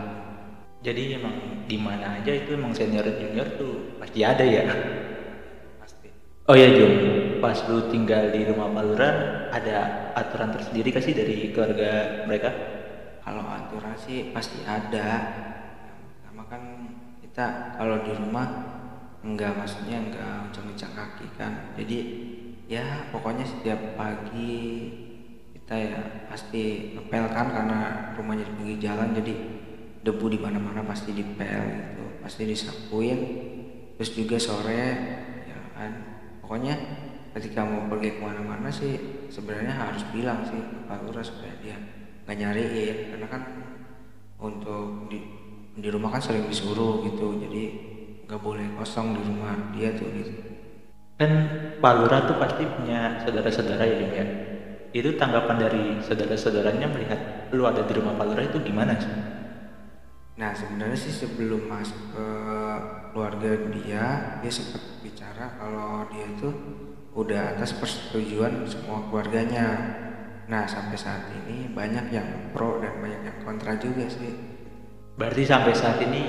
Jadi 0.83 1.15
emang 1.15 1.63
di 1.63 1.79
mana 1.79 2.19
aja 2.19 2.31
itu 2.35 2.59
emang 2.59 2.75
senior 2.75 3.07
dan 3.07 3.15
junior 3.23 3.47
tuh 3.55 3.95
pasti 4.03 4.19
ada 4.19 4.43
ya. 4.43 4.67
pasti. 5.79 6.11
Oh 6.51 6.59
ya 6.59 6.67
Jun, 6.75 7.39
pas 7.39 7.55
lu 7.71 7.87
tinggal 7.87 8.35
di 8.35 8.43
rumah 8.43 8.67
Paluran 8.67 9.47
ada 9.47 10.11
aturan 10.11 10.51
tersendiri 10.51 10.91
kasih 10.91 11.15
dari 11.15 11.55
keluarga 11.55 12.27
mereka? 12.27 12.82
Kalau 13.23 13.43
aturan 13.47 13.95
sih 13.95 14.35
pasti 14.35 14.59
ada. 14.67 15.31
Pertama 16.19 16.43
kan 16.51 16.61
kita 17.23 17.75
kalau 17.79 18.03
di 18.03 18.11
rumah 18.11 18.45
enggak 19.23 19.55
maksudnya 19.55 20.03
enggak 20.03 20.51
uncang-uncang 20.51 20.91
kaki 20.91 21.27
kan. 21.39 21.71
Jadi 21.79 21.99
ya 22.67 23.07
pokoknya 23.15 23.47
setiap 23.47 23.95
pagi 23.95 24.59
kita 25.55 25.75
ya 25.79 25.99
pasti 26.27 26.93
ngepel 26.99 27.25
kan 27.31 27.47
karena 27.47 27.79
rumahnya 28.19 28.43
di 28.59 28.75
jalan. 28.83 29.15
Jadi 29.15 29.33
debu 30.03 30.25
di 30.27 30.39
mana-mana 30.43 30.83
pasti 30.83 31.15
dipel 31.15 31.63
gitu 31.79 32.03
pasti 32.19 32.43
disapuin. 32.43 33.19
Terus 33.95 34.11
juga 34.11 34.35
sore 34.35 34.85
ya 35.47 35.59
kan. 35.79 35.91
Pokoknya 36.43 36.75
ketika 37.39 37.63
mau 37.63 37.87
pergi 37.87 38.19
ke 38.19 38.21
mana-mana 38.21 38.67
sih 38.67 39.25
sebenarnya 39.31 39.73
harus 39.73 40.03
bilang 40.11 40.43
sih 40.43 40.59
ke 40.59 40.77
Pak 40.85 41.07
Lurah 41.07 41.23
supaya 41.23 41.55
dia 41.63 42.02
nggak 42.23 42.37
nyariin 42.39 42.97
karena 43.15 43.27
kan 43.27 43.41
untuk 44.39 45.11
di 45.11 45.19
di 45.73 45.87
rumah 45.89 46.13
kan 46.13 46.21
sering 46.21 46.47
disuruh 46.47 47.03
gitu 47.07 47.39
jadi 47.41 47.63
nggak 48.27 48.41
boleh 48.41 48.65
kosong 48.79 49.17
di 49.17 49.21
rumah 49.25 49.73
dia 49.75 49.91
tuh 49.97 50.07
gitu 50.11 50.53
Kan 51.13 51.31
Palura 51.77 52.25
tuh 52.25 52.41
pasti 52.41 52.65
punya 52.65 53.21
saudara-saudara 53.21 53.85
ya 53.85 54.07
ya. 54.11 54.25
Itu 54.93 55.13
tanggapan 55.17 55.57
dari 55.61 55.83
saudara-saudaranya 56.01 56.89
melihat 56.89 57.19
lu 57.53 57.65
ada 57.69 57.85
di 57.85 57.93
rumah 57.93 58.17
Palura 58.17 58.41
itu 58.41 58.57
gimana 58.61 58.97
sih? 58.97 59.13
Nah 60.41 60.51
sebenarnya 60.57 60.97
sih 60.97 61.13
sebelum 61.13 61.69
masuk 61.69 62.17
ke 62.17 62.27
keluarga 63.13 63.49
dia, 63.77 64.05
dia 64.41 64.51
sempat 64.51 64.81
bicara 65.05 65.53
kalau 65.61 66.09
dia 66.09 66.25
itu 66.33 66.49
udah 67.13 67.57
atas 67.57 67.77
persetujuan 67.77 68.65
semua 68.65 69.05
keluarganya. 69.07 69.69
Nah 70.51 70.67
sampai 70.67 70.97
saat 70.99 71.31
ini 71.31 71.71
banyak 71.71 72.11
yang 72.11 72.51
pro 72.51 72.83
dan 72.83 72.99
banyak 72.99 73.21
yang 73.23 73.37
kontra 73.47 73.79
juga 73.79 74.07
sih. 74.11 74.33
Berarti 75.15 75.43
sampai 75.45 75.71
saat 75.71 76.01
ini 76.03 76.23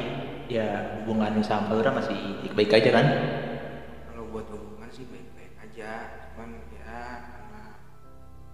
ya 0.46 1.00
hubungan 1.02 1.40
sama 1.40 1.72
Palura 1.72 1.90
masih 1.90 2.46
baik 2.52 2.70
aja 2.78 2.90
kan? 2.94 3.06
Kalau 4.12 4.30
buat 4.30 4.46
hubungan 4.52 4.90
sih 4.92 5.08
baik-baik 5.08 5.54
aja, 5.58 5.90
cuman 6.30 6.50
ya 6.70 7.00
karena 7.32 7.62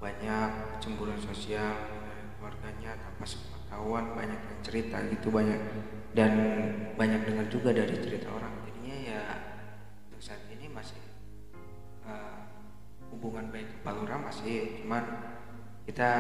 banyak 0.00 0.50
cemburuan 0.81 1.21
sosial 1.21 1.76
keluarganya 2.40 2.97
tanpa 2.97 3.29
sepengetahuan 3.29 4.17
banyak 4.17 4.40
yang 4.40 4.61
cerita 4.64 4.97
gitu 5.12 5.29
banyak 5.29 5.61
dan 6.17 6.33
banyak 6.97 7.21
dengar 7.29 7.47
juga 7.52 7.76
dari 7.76 8.00
cerita 8.00 8.33
orang 8.33 8.64
jadinya 8.64 8.97
ya 8.97 9.23
untuk 10.09 10.25
saat 10.25 10.40
ini 10.49 10.73
masih 10.73 10.99
eh, 12.09 12.40
hubungan 13.12 13.52
baik 13.52 13.69
ke 13.69 13.79
Palura 13.85 14.17
masih 14.17 14.81
cuman 14.81 15.05
kita 15.91 16.11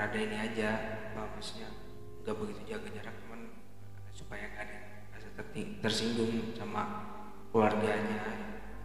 rada 0.00 0.16
ini 0.16 0.32
aja 0.32 0.68
apa, 1.12 1.36
maksudnya 1.36 1.68
nggak 2.24 2.36
begitu 2.40 2.72
jaga 2.72 2.88
jarak 2.88 3.14
cuman 3.20 3.52
supaya 4.16 4.48
nggak 4.48 4.64
ada 4.64 4.78
rasa 5.12 5.28
tersinggung 5.84 6.56
sama 6.56 7.04
keluarganya 7.52 8.24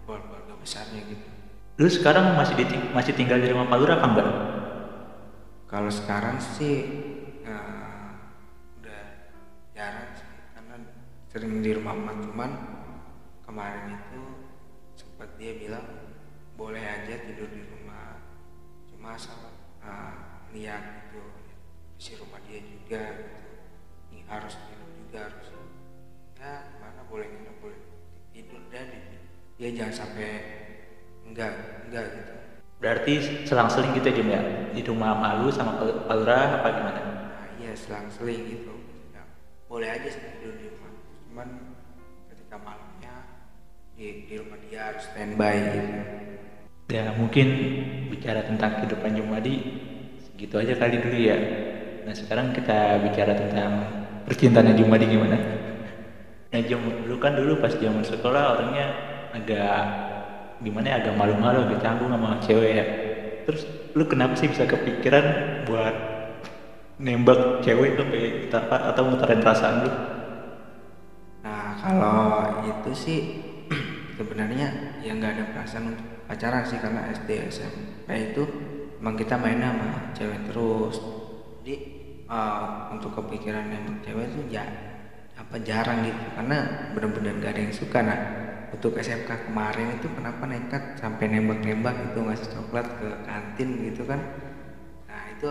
keluarga 0.03 0.59
besarnya 0.59 1.07
gitu 1.07 1.35
Lu 1.75 1.87
sekarang 1.91 2.39
masih 2.39 2.55
di, 2.55 2.63
masih 2.95 3.15
tinggal 3.15 3.39
di 3.39 3.51
rumah 3.51 3.67
Palura 3.67 3.99
kan 3.99 4.15
enggak? 4.15 4.31
Kalau 5.67 5.91
sekarang 5.91 6.39
sih 6.39 6.75
eh, 7.43 8.09
udah 8.79 9.03
jarang 9.75 10.07
sih 10.15 10.29
karena 10.55 10.75
sering 11.31 11.63
di 11.63 11.71
rumah 11.75 11.95
emak 11.95 12.15
cuman 12.27 12.51
kemarin 13.43 13.91
itu 13.91 14.23
sempat 14.95 15.35
dia 15.35 15.59
bilang 15.59 15.83
boleh 16.55 16.79
aja 16.79 17.23
tidur 17.27 17.51
di 17.51 17.59
rumah 17.67 18.23
cuma 18.87 19.19
asal 19.19 19.35
eh, 19.83 20.24
lihat 20.55 21.11
gitu 21.11 21.21
isi 21.99 22.11
rumah 22.15 22.39
dia 22.47 22.59
juga 22.63 23.03
gitu. 23.19 23.39
Ini 24.15 24.19
harus 24.31 24.53
minum 24.71 24.89
juga 25.05 25.19
harus 25.27 25.47
ya 26.39 26.53
mana 26.79 27.01
boleh 27.11 27.27
nginep 27.27 27.55
boleh 27.59 27.79
tidur 28.31 28.61
dan 28.71 28.87
dia 29.59 29.69
jangan 29.71 29.95
sampai 30.07 30.31
enggak 31.27 31.51
enggak 31.87 32.05
gitu 32.11 32.33
Berarti 32.75 33.13
selang-seling 33.47 33.95
gitu 33.95 34.07
ya 34.11 34.15
Jun 34.19 34.29
ya? 34.35 34.41
Di 34.75 34.81
rumah 34.83 35.15
malu 35.15 35.47
sama 35.47 35.79
Pal- 35.79 36.03
Palura 36.05 36.59
apa 36.59 36.67
gimana? 36.75 37.01
Nah, 37.01 37.47
iya 37.55 37.71
selang-seling 37.71 38.41
gitu. 38.51 38.73
Ya, 39.15 39.23
boleh 39.71 39.89
aja 39.95 40.07
sih 40.11 40.19
tidur 40.19 40.59
di 40.59 40.67
rumah. 40.75 40.91
Cuman 41.31 41.47
ketika 42.29 42.59
malamnya 42.59 43.15
di, 43.95 44.27
di 44.27 44.35
rumah 44.35 44.59
dia 44.59 44.91
harus 44.91 45.07
standby 45.07 45.55
gitu. 45.71 45.91
ya 46.85 47.15
mungkin 47.17 47.47
bicara 48.13 48.45
tentang 48.45 48.77
kehidupan 48.77 49.17
Jumadi 49.17 49.55
segitu 50.35 50.59
aja 50.59 50.75
kali 50.75 50.99
dulu 50.99 51.15
ya. 51.15 51.37
Nah 52.03 52.11
sekarang 52.11 52.51
kita 52.51 52.99
bicara 53.07 53.39
tentang 53.39 53.71
percintaan 54.27 54.75
Jumadi 54.75 55.07
gimana? 55.07 55.39
Nah 56.51 56.59
Jum 56.67 56.83
dulu 56.83 57.15
kan 57.23 57.39
dulu 57.39 57.63
pas 57.63 57.71
zaman 57.71 58.03
sekolah 58.03 58.59
orangnya 58.59 58.85
agak 59.31 59.83
gimana 60.59 60.91
ya 60.91 60.95
agak 60.99 61.15
malu-malu 61.15 61.63
agak 61.63 61.79
canggung 61.79 62.11
sama 62.11 62.35
cewek 62.43 62.71
ya. 62.75 62.85
Terus 63.47 63.63
lu 63.95 64.03
kenapa 64.11 64.35
sih 64.35 64.51
bisa 64.51 64.67
kepikiran 64.67 65.23
buat 65.71 65.95
nembak 66.99 67.63
cewek 67.63 67.95
sampai 67.95 68.51
atau 68.91 69.03
ngutarin 69.07 69.39
perasaan 69.39 69.87
lu? 69.87 69.91
Nah 71.47 71.79
kalau 71.79 72.19
itu 72.75 72.91
sih 72.91 73.19
sebenarnya 74.19 74.99
ya 74.99 75.15
nggak 75.15 75.31
ada 75.31 75.43
perasaan 75.55 75.95
untuk 75.95 76.27
pacaran 76.27 76.67
sih 76.67 76.75
karena 76.83 77.07
SD 77.15 77.29
SMP 77.47 78.35
itu 78.35 78.74
emang 78.99 79.15
kita 79.15 79.35
main 79.35 79.59
sama 79.59 80.11
cewek 80.15 80.39
terus. 80.51 80.95
Jadi 81.61 81.75
uh, 82.29 82.91
untuk 82.93 83.11
kepikiran 83.17 83.67
yang 83.71 83.85
cewek 84.05 84.31
itu 84.33 84.41
ya 84.53 84.65
apa 85.35 85.55
jarang 85.61 86.05
gitu. 86.05 86.23
Karena 86.35 86.91
benar-benar 86.95 87.33
gak 87.43 87.53
ada 87.55 87.61
yang 87.61 87.75
suka. 87.75 87.99
Nah 88.01 88.19
untuk 88.75 88.97
SMK 88.99 89.51
kemarin 89.51 89.95
itu 89.95 90.07
kenapa 90.11 90.43
nekat 90.49 90.99
sampai 90.99 91.31
nembak-nembak 91.31 92.11
itu 92.11 92.19
ngasih 92.19 92.49
coklat 92.51 92.87
ke 92.99 93.09
kantin 93.23 93.69
gitu 93.87 94.03
kan. 94.03 94.19
Nah 95.07 95.21
itu 95.31 95.49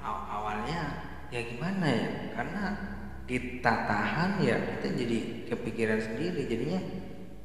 aw 0.00 0.16
awalnya 0.40 0.80
ya 1.30 1.40
gimana 1.46 1.86
ya? 1.86 2.10
Karena 2.34 2.62
kita 3.30 3.86
tahan 3.86 4.42
ya 4.42 4.56
kita 4.58 4.86
jadi 4.98 5.18
kepikiran 5.46 6.00
sendiri. 6.02 6.50
Jadinya 6.50 6.80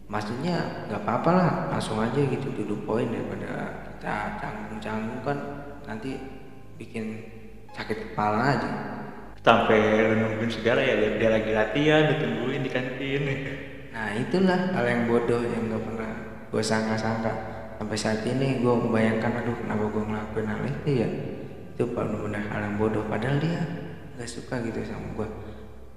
maksudnya 0.05 0.85
nggak 0.85 1.01
apa-apa 1.01 1.29
lah 1.33 1.49
langsung 1.73 1.97
aja 1.97 2.21
gitu 2.21 2.53
duduk 2.53 2.85
poin 2.85 3.09
daripada 3.09 3.73
kita 3.97 4.37
canggung-canggung 4.37 5.21
kan 5.25 5.37
nanti 5.89 6.17
bikin 6.77 7.25
sakit 7.73 8.11
kepala 8.11 8.53
aja. 8.57 8.71
Sampai 9.45 9.77
nungguin 10.17 10.49
segala 10.49 10.81
ya 10.81 10.97
dia, 10.97 11.21
dia 11.21 11.29
lagi 11.29 11.51
latihan 11.53 12.09
ditungguin 12.09 12.65
di 12.65 12.71
kantin 12.73 13.23
nah 13.95 14.11
itulah 14.11 14.75
hal 14.75 14.83
yang 14.83 15.07
bodoh 15.07 15.39
yang 15.39 15.71
nggak 15.71 15.83
pernah 15.85 16.11
gue 16.51 16.63
sangka-sangka. 16.63 17.33
Sampai 17.79 17.97
saat 17.99 18.21
ini 18.27 18.59
gue 18.59 18.73
membayangkan 18.73 19.43
aduh 19.43 19.55
kenapa 19.55 19.83
gue 19.87 20.03
ngelakuin 20.03 20.47
hal 20.49 20.61
itu 20.67 20.89
ya? 21.01 21.09
Itu 21.75 21.83
benar-benar 21.91 22.43
hal 22.51 22.61
yang 22.71 22.75
bodoh 22.75 23.03
padahal 23.07 23.37
dia 23.39 23.61
nggak 24.15 24.29
suka 24.29 24.63
gitu 24.63 24.79
sama 24.83 25.11
gue 25.15 25.27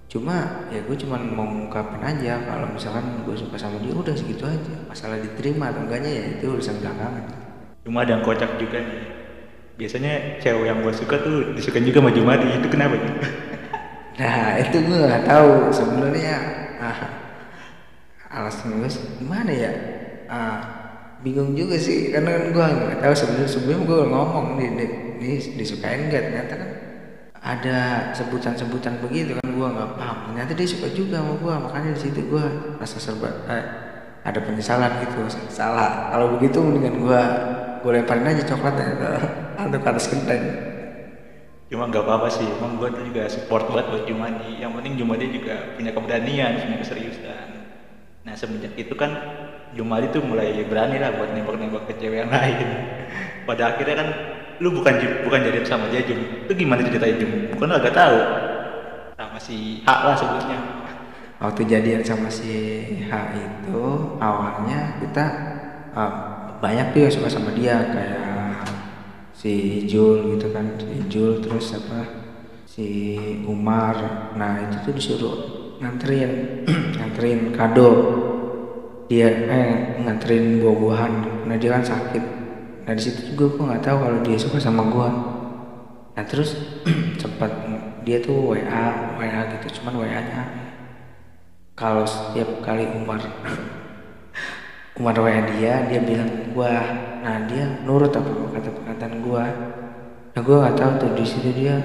cuma 0.09 0.65
ya 0.73 0.81
gue 0.81 0.97
cuma 0.97 1.21
mau 1.21 1.45
ngungkapin 1.45 2.00
aja 2.00 2.41
kalau 2.49 2.73
misalkan 2.73 3.21
gue 3.29 3.37
suka 3.37 3.61
sama 3.61 3.77
dia 3.85 3.93
udah 3.93 4.17
segitu 4.17 4.49
aja. 4.49 4.75
Masalah 4.88 5.21
diterima 5.21 5.69
atau 5.69 5.85
enggaknya 5.85 6.11
ya 6.11 6.25
itu 6.41 6.49
urusan 6.49 6.81
belakangan. 6.81 7.25
Cuma 7.85 8.09
ada 8.09 8.17
yang 8.17 8.25
kocak 8.25 8.57
juga 8.57 8.81
nih. 8.81 9.00
Biasanya 9.77 10.41
cewek 10.41 10.65
yang 10.65 10.81
gue 10.81 10.93
suka 10.97 11.21
tuh 11.21 11.53
disukai 11.53 11.85
juga 11.85 12.00
sama 12.00 12.11
Jumadi. 12.17 12.49
Itu 12.57 12.69
kenapa 12.73 12.97
nih 12.97 13.15
nah 14.19 14.59
itu 14.59 14.77
gue 14.81 14.97
nggak 14.97 15.25
tahu 15.29 15.50
sebenarnya. 15.77 16.37
Ah, 16.81 16.99
alasan 18.33 18.81
gue 18.81 18.88
gimana 19.21 19.53
ya? 19.53 19.73
Ah, 20.33 20.59
bingung 21.21 21.53
juga 21.53 21.77
sih. 21.77 22.17
Karena 22.17 22.33
kan 22.33 22.45
gue 22.57 22.65
nggak 22.65 23.00
tahu 23.05 23.12
sebenarnya 23.12 23.50
sebelum 23.53 23.85
gue 23.85 24.00
ngomong 24.09 24.57
nih, 24.57 24.69
nih, 24.73 24.88
nih 25.21 25.37
disukain 25.61 26.09
gak 26.09 26.33
ternyata 26.33 26.55
kan 26.57 26.71
ada 27.49 28.12
sebutan-sebutan 28.12 29.00
begitu 29.00 29.33
kan 29.40 29.49
gue 29.49 29.69
nggak 29.73 29.90
paham. 29.97 30.17
Ternyata 30.28 30.52
dia 30.52 30.69
suka 30.69 30.88
juga 30.93 31.25
sama 31.25 31.33
gue 31.40 31.55
makanya 31.64 31.90
di 31.97 32.00
situ 32.05 32.21
gue 32.28 32.45
rasa 32.76 33.00
serba 33.00 33.33
eh, 33.49 33.64
ada 34.21 34.37
penyesalan 34.45 35.00
gitu 35.00 35.25
salah. 35.49 36.12
Kalau 36.12 36.37
begitu 36.37 36.61
mendingan 36.61 37.00
gue 37.00 37.23
gue 37.81 37.93
lemparin 37.97 38.28
aja 38.28 38.45
coklatnya 38.52 38.87
atau 39.64 39.78
ke 39.81 39.88
atas 39.97 40.07
genteng. 40.12 40.45
Cuma 41.73 41.88
nggak 41.88 42.05
apa-apa 42.05 42.28
sih 42.28 42.45
emang 42.45 42.76
gue 42.76 42.88
juga 43.08 43.25
support 43.32 43.73
buat 43.73 43.89
buat 43.89 44.04
Jumadi. 44.04 44.61
Yang 44.61 44.73
penting 44.76 44.93
Jumadi 45.00 45.26
juga 45.32 45.73
punya 45.73 45.97
keberanian 45.97 46.52
punya 46.69 46.76
keseriusan. 46.84 47.49
Nah 48.28 48.34
semenjak 48.37 48.76
itu 48.76 48.93
kan 48.93 49.17
Jumadi 49.73 50.13
tuh 50.13 50.21
mulai 50.21 50.52
berani 50.69 51.00
lah 51.00 51.17
buat 51.17 51.32
nembak-nembak 51.32 51.89
ke 51.89 51.97
cewek 51.97 52.28
yang 52.28 52.32
lain. 52.32 52.69
Pada 53.49 53.73
akhirnya 53.73 53.97
kan 54.04 54.08
lu 54.58 54.75
bukan 54.75 54.94
bukan 55.23 55.40
jadian 55.47 55.66
sama 55.66 55.86
dia 55.86 56.02
Jum 56.02 56.18
itu 56.18 56.52
gimana 56.54 56.82
ceritanya 56.82 57.16
Jum 57.23 57.30
bukan 57.54 57.71
agak 57.75 57.94
tahu. 57.94 58.18
Sama 59.18 59.38
si 59.38 59.82
H 59.82 59.88
lah 60.06 60.14
sebutnya. 60.14 60.58
Waktu 61.38 61.62
jadian 61.71 62.02
sama 62.02 62.26
si 62.26 62.54
H 63.06 63.10
itu 63.34 63.82
awalnya 64.18 64.99
kita 64.99 65.25
uh, 65.94 66.12
banyak 66.58 66.90
tuh 66.90 67.00
yang 67.06 67.14
suka 67.14 67.28
sama 67.30 67.50
dia. 67.54 67.78
Kayak 67.90 68.66
si 69.34 69.86
Jul 69.86 70.34
gitu 70.34 70.50
kan. 70.50 70.75
Si 70.78 70.94
Jul 71.06 71.38
terus 71.42 71.75
apa? 71.75 72.02
Si 72.66 72.86
Umar. 73.47 74.30
Nah 74.34 74.66
itu 74.66 74.76
tuh 74.86 74.94
disuruh 74.94 75.36
nganterin 75.78 76.62
nganterin 76.99 77.54
kado. 77.54 77.90
Dia 79.06 79.30
eh 79.30 80.02
nganterin 80.02 80.62
buah-buahan. 80.62 81.47
Nah 81.47 81.56
dia 81.58 81.75
kan 81.75 81.82
sakit 81.82 82.38
nah 82.89 82.97
di 82.97 83.05
situ 83.05 83.37
juga 83.37 83.53
gue 83.53 83.65
nggak 83.69 83.85
tahu 83.85 83.97
kalau 84.01 84.19
dia 84.25 84.39
suka 84.41 84.57
sama 84.57 84.89
gue 84.89 85.09
nah 86.17 86.25
terus 86.25 86.57
sempat 87.21 87.53
dia 88.01 88.17
tuh 88.17 88.57
WA 88.57 89.13
WA 89.21 89.41
gitu 89.53 89.77
cuman 89.85 90.01
WA 90.01 90.21
nya 90.25 90.43
kalau 91.77 92.09
setiap 92.09 92.65
kali 92.65 92.89
Umar 92.97 93.21
Umar 94.97 95.13
WA 95.21 95.45
dia 95.53 95.85
dia 95.85 96.01
bilang 96.01 96.49
gue 96.49 96.73
nah 97.21 97.45
dia 97.45 97.77
nurut 97.85 98.09
apa 98.09 98.57
kata 98.57 98.73
perkataan 98.73 99.21
gue 99.21 99.45
nah 100.33 100.41
gue 100.41 100.57
nggak 100.57 100.77
tahu 100.81 100.93
tuh 100.97 101.11
di 101.13 101.25
situ 101.29 101.53
dia 101.53 101.85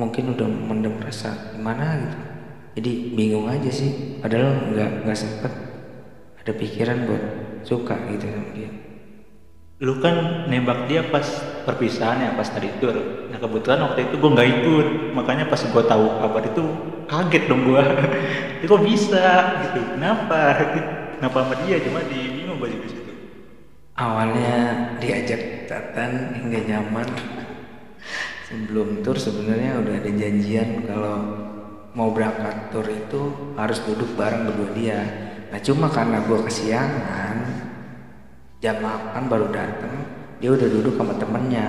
mungkin 0.00 0.32
udah 0.32 0.48
mendem 0.48 0.96
rasa 0.96 1.52
gimana 1.52 2.00
gitu. 2.00 2.18
Jadi 2.72 2.92
bingung 3.12 3.52
aja 3.52 3.68
sih 3.68 4.16
padahal 4.24 4.72
nggak 4.72 5.04
nggak 5.04 5.18
sempet 5.20 5.52
ada 6.40 6.52
pikiran 6.56 7.04
buat 7.04 7.24
suka 7.68 8.00
gitu 8.08 8.32
sama 8.32 8.48
dia 8.56 8.81
lu 9.82 9.98
kan 9.98 10.46
nembak 10.46 10.86
dia 10.86 11.02
pas 11.10 11.26
perpisahan 11.66 12.22
ya 12.22 12.30
pas 12.38 12.46
tadi 12.46 12.70
tur. 12.78 12.94
Nah 13.26 13.38
kebetulan 13.42 13.82
waktu 13.82 14.06
itu 14.06 14.14
gue 14.14 14.30
nggak 14.30 14.50
ikut. 14.62 14.86
Makanya 15.18 15.50
pas 15.50 15.58
gue 15.58 15.82
tahu 15.82 16.06
kabar 16.22 16.42
itu 16.46 16.64
kaget 17.10 17.44
dong 17.50 17.66
gue 17.66 17.82
ya 18.62 18.64
kok 18.70 18.82
bisa? 18.86 19.26
Gitu. 19.66 19.80
Kenapa? 19.98 20.40
Kenapa 21.18 21.36
sama 21.42 21.54
dia? 21.66 21.82
Cuma 21.82 21.98
di 22.06 22.20
bingung 22.30 22.62
baju 22.62 22.78
di 22.78 22.88
situ. 22.94 23.12
Awalnya 23.98 24.54
diajak 25.02 25.66
tatan 25.66 26.38
hingga 26.38 26.60
nyaman. 26.62 27.08
Sebelum 28.46 29.02
tur 29.02 29.18
sebenarnya 29.18 29.82
udah 29.82 29.98
ada 29.98 30.10
janjian 30.14 30.86
kalau 30.86 31.16
mau 31.98 32.14
berangkat 32.14 32.70
tur 32.70 32.86
itu 32.86 33.54
harus 33.58 33.82
duduk 33.82 34.14
bareng 34.14 34.46
berdua 34.46 34.70
dia. 34.78 35.00
Nah 35.50 35.58
cuma 35.58 35.90
karena 35.90 36.22
gue 36.22 36.38
kesiangan 36.46 37.51
jam 38.62 38.78
8 38.78 39.26
baru 39.26 39.50
datang 39.50 40.22
dia 40.38 40.50
udah 40.54 40.68
duduk 40.70 40.94
sama 40.94 41.14
temennya. 41.18 41.68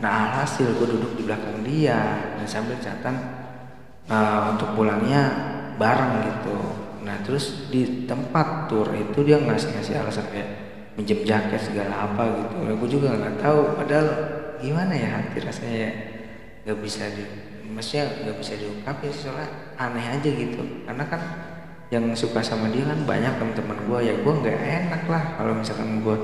Nah 0.00 0.10
alhasil 0.28 0.72
gue 0.76 0.88
duduk 0.96 1.12
di 1.20 1.22
belakang 1.28 1.60
dia 1.64 2.00
dan 2.36 2.46
sambil 2.48 2.76
catatan 2.80 3.16
uh, 4.08 4.56
untuk 4.56 4.72
pulangnya 4.72 5.22
bareng 5.76 6.24
gitu. 6.24 6.56
Nah 7.04 7.20
terus 7.24 7.68
di 7.68 8.08
tempat 8.08 8.72
tur 8.72 8.88
itu 8.96 9.20
dia 9.24 9.40
ngasih 9.40 9.76
ngasih 9.76 9.94
alasan 10.00 10.28
kayak 10.32 10.48
minjem 10.96 11.24
jaket 11.24 11.60
segala 11.60 12.08
apa 12.08 12.24
gitu. 12.36 12.54
Nah, 12.64 12.74
gue 12.76 12.88
juga 12.88 13.08
nggak 13.16 13.36
tahu 13.40 13.80
padahal 13.80 14.08
gimana 14.60 14.92
ya 14.92 15.08
hati 15.20 15.38
rasanya 15.40 15.88
nggak 16.68 16.78
bisa 16.84 17.08
di 17.12 17.24
maksudnya 17.72 18.12
nggak 18.28 18.36
bisa 18.40 18.52
diungkapin 18.60 19.12
soalnya 19.12 19.48
aneh 19.80 20.04
aja 20.04 20.28
gitu. 20.32 20.62
Karena 20.84 21.04
kan 21.08 21.20
yang 21.92 22.08
suka 22.16 22.40
sama 22.40 22.72
dia 22.72 22.88
kan 22.88 23.04
banyak 23.04 23.36
teman-teman 23.36 23.76
gue 23.84 23.98
ya 24.00 24.14
gue 24.16 24.32
nggak 24.32 24.58
enak 24.64 25.02
lah 25.12 25.24
kalau 25.36 25.52
misalkan 25.52 26.00
gue 26.00 26.16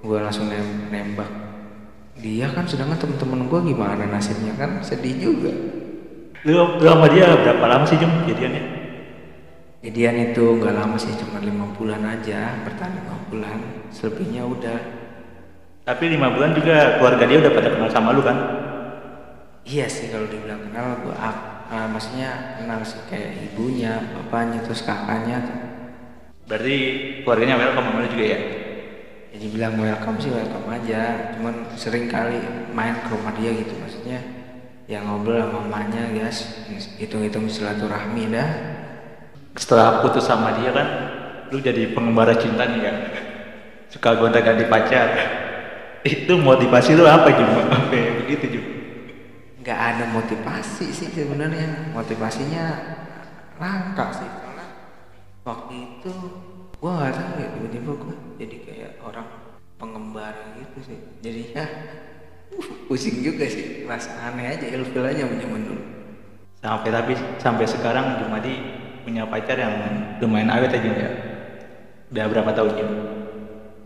gue 0.00 0.18
langsung 0.24 0.48
nem 0.48 0.88
nembak 0.88 1.28
dia 2.16 2.48
kan. 2.48 2.64
Sedangkan 2.64 2.96
teman-teman 2.96 3.44
gue 3.44 3.60
gimana 3.76 4.08
nasibnya 4.08 4.56
kan? 4.56 4.80
Sedih 4.80 5.20
juga. 5.20 5.52
Lu, 6.48 6.80
lu 6.80 6.88
sama 6.88 7.12
dia 7.12 7.28
berapa 7.28 7.64
lama 7.68 7.84
sih 7.84 8.00
jam 8.00 8.08
jadiannya 8.24 8.88
jadian 9.86 10.34
itu 10.34 10.42
nggak 10.58 10.74
lama 10.74 10.98
sih 10.98 11.14
cuma 11.20 11.38
lima 11.44 11.68
bulan 11.76 12.02
aja. 12.06 12.56
Bertahan 12.64 12.92
lima 12.96 13.14
bulan 13.28 13.58
selebihnya 13.92 14.42
udah. 14.48 14.80
Tapi 15.86 16.04
lima 16.10 16.32
bulan 16.34 16.56
juga 16.56 16.98
keluarga 16.98 17.24
dia 17.28 17.38
udah 17.38 17.52
pada 17.52 17.68
kenal 17.70 17.90
sama 17.92 18.10
lu 18.16 18.22
kan? 18.24 18.38
Iya 19.66 19.86
sih 19.90 20.10
kalau 20.10 20.26
dibilang 20.26 20.62
kenal 20.70 21.04
gue 21.04 21.14
uh, 21.70 21.88
maksudnya 21.90 22.58
kenal 22.60 22.82
sih 22.82 23.00
kayak 23.10 23.52
ibunya 23.52 23.98
bapaknya 24.14 24.62
terus 24.62 24.82
kakaknya. 24.86 25.42
Berarti 26.46 26.76
keluarganya 27.26 27.58
welcome 27.58 27.86
sama 27.90 28.06
juga 28.06 28.26
ya? 28.26 28.40
Jadi 29.34 29.46
bilang 29.52 29.74
welcome 29.76 30.18
sih 30.22 30.30
welcome 30.30 30.68
aja. 30.70 31.34
Cuman 31.34 31.54
sering 31.74 32.06
kali 32.06 32.38
main 32.70 33.02
ke 33.02 33.08
rumah 33.10 33.34
dia 33.34 33.50
gitu 33.50 33.74
maksudnya. 33.82 34.20
Yang 34.86 35.02
ngobrol 35.10 35.42
sama 35.42 35.58
mamanya 35.66 36.02
guys. 36.14 36.38
Hitung-hitung 37.02 37.50
silaturahmi 37.50 38.30
dah. 38.30 38.50
Setelah 39.58 40.04
putus 40.04 40.28
sama 40.28 40.54
dia 40.62 40.70
kan 40.70 40.88
lu 41.50 41.62
jadi 41.62 41.94
pengembara 41.94 42.34
cinta 42.34 42.66
nih 42.66 42.80
kan 42.82 42.96
suka 43.90 44.14
gonta 44.14 44.38
ganti 44.38 44.66
pacar. 44.70 45.08
Itu 46.06 46.38
motivasi 46.38 46.94
lu 46.94 47.02
apa 47.02 47.34
cuma 47.34 47.66
ya, 47.90 48.22
begitu 48.22 48.62
juga 48.62 48.75
nggak 49.66 49.82
ada 49.82 50.06
motivasi 50.14 50.94
sih 50.94 51.10
sebenarnya. 51.10 51.90
Motivasinya 51.90 52.64
langka 53.58 54.14
sih. 54.14 54.30
Soalnya 54.30 54.66
waktu 55.42 55.74
itu 55.74 56.12
gua 56.78 57.02
nggak 57.02 57.18
tahu 57.18 57.34
ya 57.42 57.48
tiba-tiba 57.50 57.90
gua 57.98 58.14
jadi 58.38 58.56
kayak 58.62 58.90
orang 59.02 59.26
pengembara 59.74 60.54
gitu 60.54 60.86
sih. 60.86 60.98
Jadinya 61.18 61.66
uh, 62.54 62.86
pusing 62.86 63.26
juga 63.26 63.50
sih. 63.50 63.82
Rasa 63.90 64.30
aneh 64.30 64.54
aja 64.54 64.70
ilfil 64.70 65.02
aja 65.02 65.26
zaman 65.26 65.62
dulu. 65.66 65.82
Sampai 66.62 66.94
tapi 66.94 67.18
sampai 67.42 67.66
sekarang 67.66 68.22
Jumadi 68.22 68.54
punya 69.02 69.26
pacar 69.26 69.58
yang 69.58 69.74
lumayan 70.22 70.54
awet 70.54 70.78
aja 70.78 70.90
ya. 70.94 71.10
Udah 72.14 72.24
berapa 72.30 72.54
tahun 72.54 72.70
ya 72.78 72.86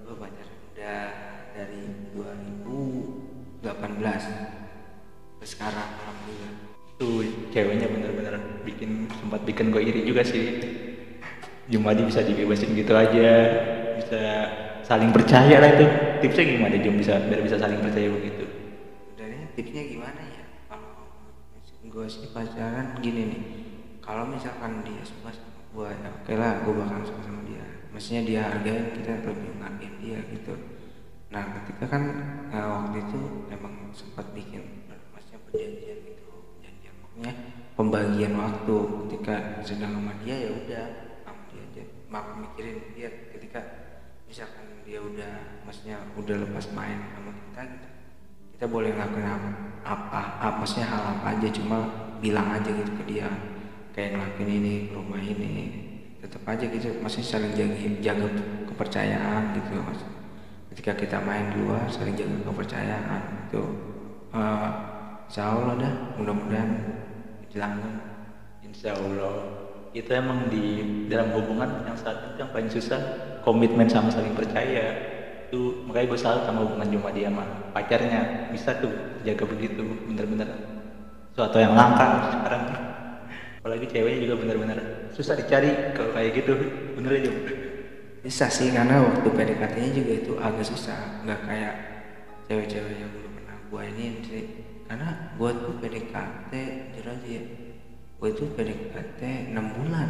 gua 0.05 0.29
pacaran 0.29 0.61
udah 0.77 1.09
dari 1.57 1.88
2018 2.12 3.64
ke 3.64 4.39
sekarang 5.51 5.89
alhamdulillah. 5.99 6.53
Tuh 7.01 7.27
ceweknya 7.51 7.91
bener-bener 7.91 8.35
bikin 8.63 9.11
sempat 9.19 9.43
bikin 9.43 9.75
gue 9.75 9.83
iri 9.83 10.07
juga 10.07 10.23
sih. 10.23 10.63
Jumadi 11.71 12.07
bisa 12.07 12.23
dibebasin 12.23 12.75
gitu 12.75 12.93
aja 12.95 13.31
bisa 13.99 14.23
saling 14.87 15.11
percaya 15.11 15.59
lah 15.59 15.71
itu. 15.75 15.87
Tipsnya 16.23 16.45
gimana 16.59 16.75
Jum? 16.79 16.95
Bisa 16.99 17.19
biar 17.27 17.41
bisa 17.43 17.57
saling 17.59 17.79
percaya 17.83 18.11
begitu? 18.11 18.45
Sebenarnya 19.11 19.47
tipsnya 19.55 19.83
gimana 19.87 20.21
ya? 20.23 20.43
Kalau 20.67 20.93
gue 21.87 22.07
sih 22.07 22.31
pacaran 22.31 22.99
gini 23.03 23.23
nih. 23.31 23.43
Kalau 24.03 24.27
misalkan 24.27 24.83
dia 24.83 25.03
suka 25.07 25.31
sama 25.31 25.61
gue 25.71 25.87
ya 25.87 26.09
oke 26.11 26.33
lah 26.35 26.53
gue 26.67 26.75
bakal 26.75 26.99
suka 27.07 27.21
sama 27.27 27.41
dia. 27.47 27.65
Maksudnya 27.91 28.23
dia 28.27 28.41
hargain 28.51 28.91
kita 28.95 29.23
lebih 29.23 29.51
menghargain 29.59 29.95
dia 30.03 30.19
gitu. 30.35 30.55
Nah 31.31 31.63
ketika 31.63 31.87
kan 31.87 32.03
eh, 32.51 32.67
waktu 32.67 33.07
itu 33.07 33.21
emang 33.55 33.95
sempat 33.95 34.30
pembagian 37.90 38.38
waktu 38.38 38.76
ketika 39.11 39.66
sedang 39.66 39.98
sama 39.98 40.14
dia 40.22 40.46
ya 40.46 40.50
udah 40.55 40.85
sama 41.26 41.42
dia 41.50 41.59
aja. 41.66 41.83
Mak 42.07 42.24
mikirin 42.38 42.94
dia 42.94 43.11
ketika 43.35 43.59
misalkan 44.31 44.62
dia 44.87 45.03
udah 45.03 45.59
maksudnya 45.66 45.98
udah 46.14 46.38
lepas 46.38 46.70
main 46.70 47.11
sama 47.11 47.35
kita 47.35 47.66
gitu. 47.66 47.88
Kita 48.55 48.64
boleh 48.70 48.94
ngelakuin 48.94 49.26
apa, 49.26 49.50
apa, 49.83 50.20
apa 50.38 50.57
maksudnya 50.62 50.87
hal 50.87 51.03
apa 51.18 51.35
aja 51.35 51.48
cuma 51.50 51.79
bilang 52.22 52.46
aja 52.55 52.70
gitu 52.70 52.94
ke 52.94 53.05
dia 53.11 53.26
kayak 53.90 54.14
ngelakuin 54.14 54.50
ini 54.62 54.74
rumah 54.94 55.18
ini 55.18 55.55
tetap 56.22 56.46
aja 56.46 56.70
gitu. 56.70 56.94
Masih 57.03 57.26
saling 57.26 57.59
jaga 57.59 57.74
jaga 57.98 58.26
kepercayaan 58.70 59.59
gitu 59.59 59.83
mas 59.83 59.98
ketika 60.70 60.94
kita 60.94 61.18
main 61.26 61.50
di 61.50 61.66
luar 61.66 61.90
saling 61.90 62.14
jaga 62.14 62.38
kepercayaan 62.46 63.50
itu 63.50 63.62
uh, 64.31 64.70
insya 65.26 65.50
Allah 65.50 65.74
dah 65.74 65.94
mudah-mudahan 66.14 66.70
dilanggeng 67.51 68.21
Insya 68.71 68.95
Allah. 68.95 69.67
Itu 69.91 70.15
emang 70.15 70.47
di 70.47 70.87
dalam 71.11 71.35
hubungan 71.35 71.83
yang 71.83 71.99
saat 71.99 72.31
itu 72.31 72.47
yang 72.47 72.51
paling 72.55 72.71
susah 72.71 73.01
komitmen 73.43 73.91
sama 73.91 74.07
saling 74.07 74.31
percaya. 74.39 74.95
Itu 75.51 75.83
makanya 75.83 76.15
gue 76.15 76.21
salut 76.21 76.47
sama 76.47 76.63
hubungan 76.63 76.87
Jumadi 76.87 77.27
sama 77.27 77.43
pacarnya. 77.75 78.55
Bisa 78.55 78.79
tuh 78.79 78.95
jaga 79.27 79.43
begitu 79.51 79.83
bener-bener. 80.07 80.47
Suatu 81.35 81.59
yang 81.59 81.75
langka 81.75 82.31
sekarang. 82.39 82.63
Apalagi 83.61 83.87
ceweknya 83.91 84.19
juga 84.31 84.35
bener-bener 84.41 84.79
susah 85.11 85.35
dicari 85.35 85.99
kalau 85.99 86.15
kayak 86.15 86.31
gitu. 86.39 86.55
Bener 86.95 87.19
aja 87.19 87.31
bisa 88.21 88.53
sih 88.53 88.69
karena 88.69 89.01
waktu 89.01 89.33
PDKT-nya 89.33 89.91
juga 89.97 90.13
itu 90.13 90.33
agak 90.39 90.65
susah. 90.69 91.25
Nggak 91.27 91.41
kayak 91.51 91.75
cewek-cewek 92.47 92.95
yang 93.01 93.11
belum 93.11 93.33
pernah 93.43 93.57
gua 93.73 93.83
ini 93.89 94.23
karena 94.90 95.38
gua 95.38 95.55
tuh 95.55 95.79
PDKT 95.79 96.50
jujur 96.98 97.07
aja 97.14 97.29
ya. 97.31 97.44
Gua 98.18 98.29
itu 98.35 98.42
PDKT 98.59 99.55
6 99.55 99.76
bulan 99.79 100.09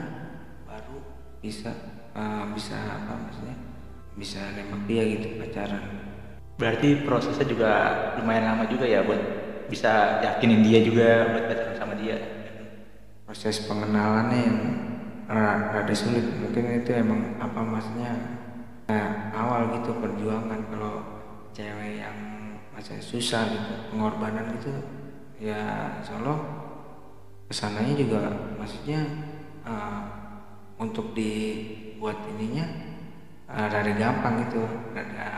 baru 0.65 0.97
bisa 1.45 1.69
eh, 2.17 2.45
bisa 2.57 2.81
apa 2.81 3.13
maksudnya 3.29 3.57
bisa 4.17 4.41
nembak 4.57 4.89
dia 4.89 5.05
gitu 5.05 5.37
pacaran. 5.37 5.85
Berarti 6.57 7.05
prosesnya 7.05 7.45
juga 7.45 7.71
lumayan 8.17 8.57
lama 8.57 8.65
juga 8.73 8.89
ya 8.89 9.05
buat 9.05 9.21
bisa 9.69 10.25
yakinin 10.25 10.65
dia 10.65 10.81
juga 10.81 11.29
buat 11.29 11.45
pacaran 11.53 11.77
sama 11.77 11.95
dia. 12.01 12.17
Proses 13.29 13.61
pengenalannya 13.69 14.41
yang 14.49 14.59
ra- 15.29 15.77
rada 15.77 15.93
sulit. 15.93 16.25
Mungkin 16.41 16.81
itu 16.81 16.91
emang 16.97 17.37
apa 17.37 17.61
maksudnya 17.61 18.17
nah, 18.89 19.29
awal 19.37 19.77
gitu 19.77 19.93
perjuangan 20.01 20.73
kalau 20.73 21.05
cewek 21.53 22.01
yang 22.01 22.30
masih 22.81 22.97
susah 23.05 23.45
gitu. 23.45 23.73
Pengorbanan 23.93 24.57
gitu 24.57 24.73
ya 25.37 25.93
insya 26.01 26.17
Allah 26.25 26.41
ke 27.45 27.53
sananya 27.53 27.93
juga 27.93 28.33
maksudnya 28.57 29.05
eh, 29.69 30.03
untuk 30.81 31.13
dibuat 31.13 32.17
ininya 32.33 32.65
eh, 33.53 33.67
rada 33.69 33.93
gampang 33.93 34.49
gitu. 34.49 34.65
Rada 34.97 35.29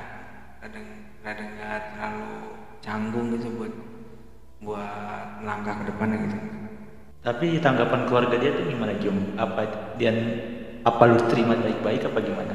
rada 0.63 0.81
rada 1.27 1.43
nggak 1.43 1.79
terlalu 1.91 2.35
canggung 2.79 3.35
gitu 3.35 3.51
buat 3.59 3.75
buat 4.63 5.43
langkah 5.43 5.83
ke 5.83 5.85
depannya 5.91 6.19
gitu. 6.31 6.39
Tapi 7.23 7.59
tanggapan 7.59 8.07
keluarga 8.07 8.39
dia 8.39 8.55
tuh 8.55 8.71
gimana 8.71 8.95
Jum? 9.03 9.35
Apa 9.35 9.95
dia 9.99 10.15
apa 10.83 11.03
lu 11.11 11.19
terima 11.27 11.59
baik-baik 11.59 12.07
apa 12.07 12.19
gimana? 12.23 12.55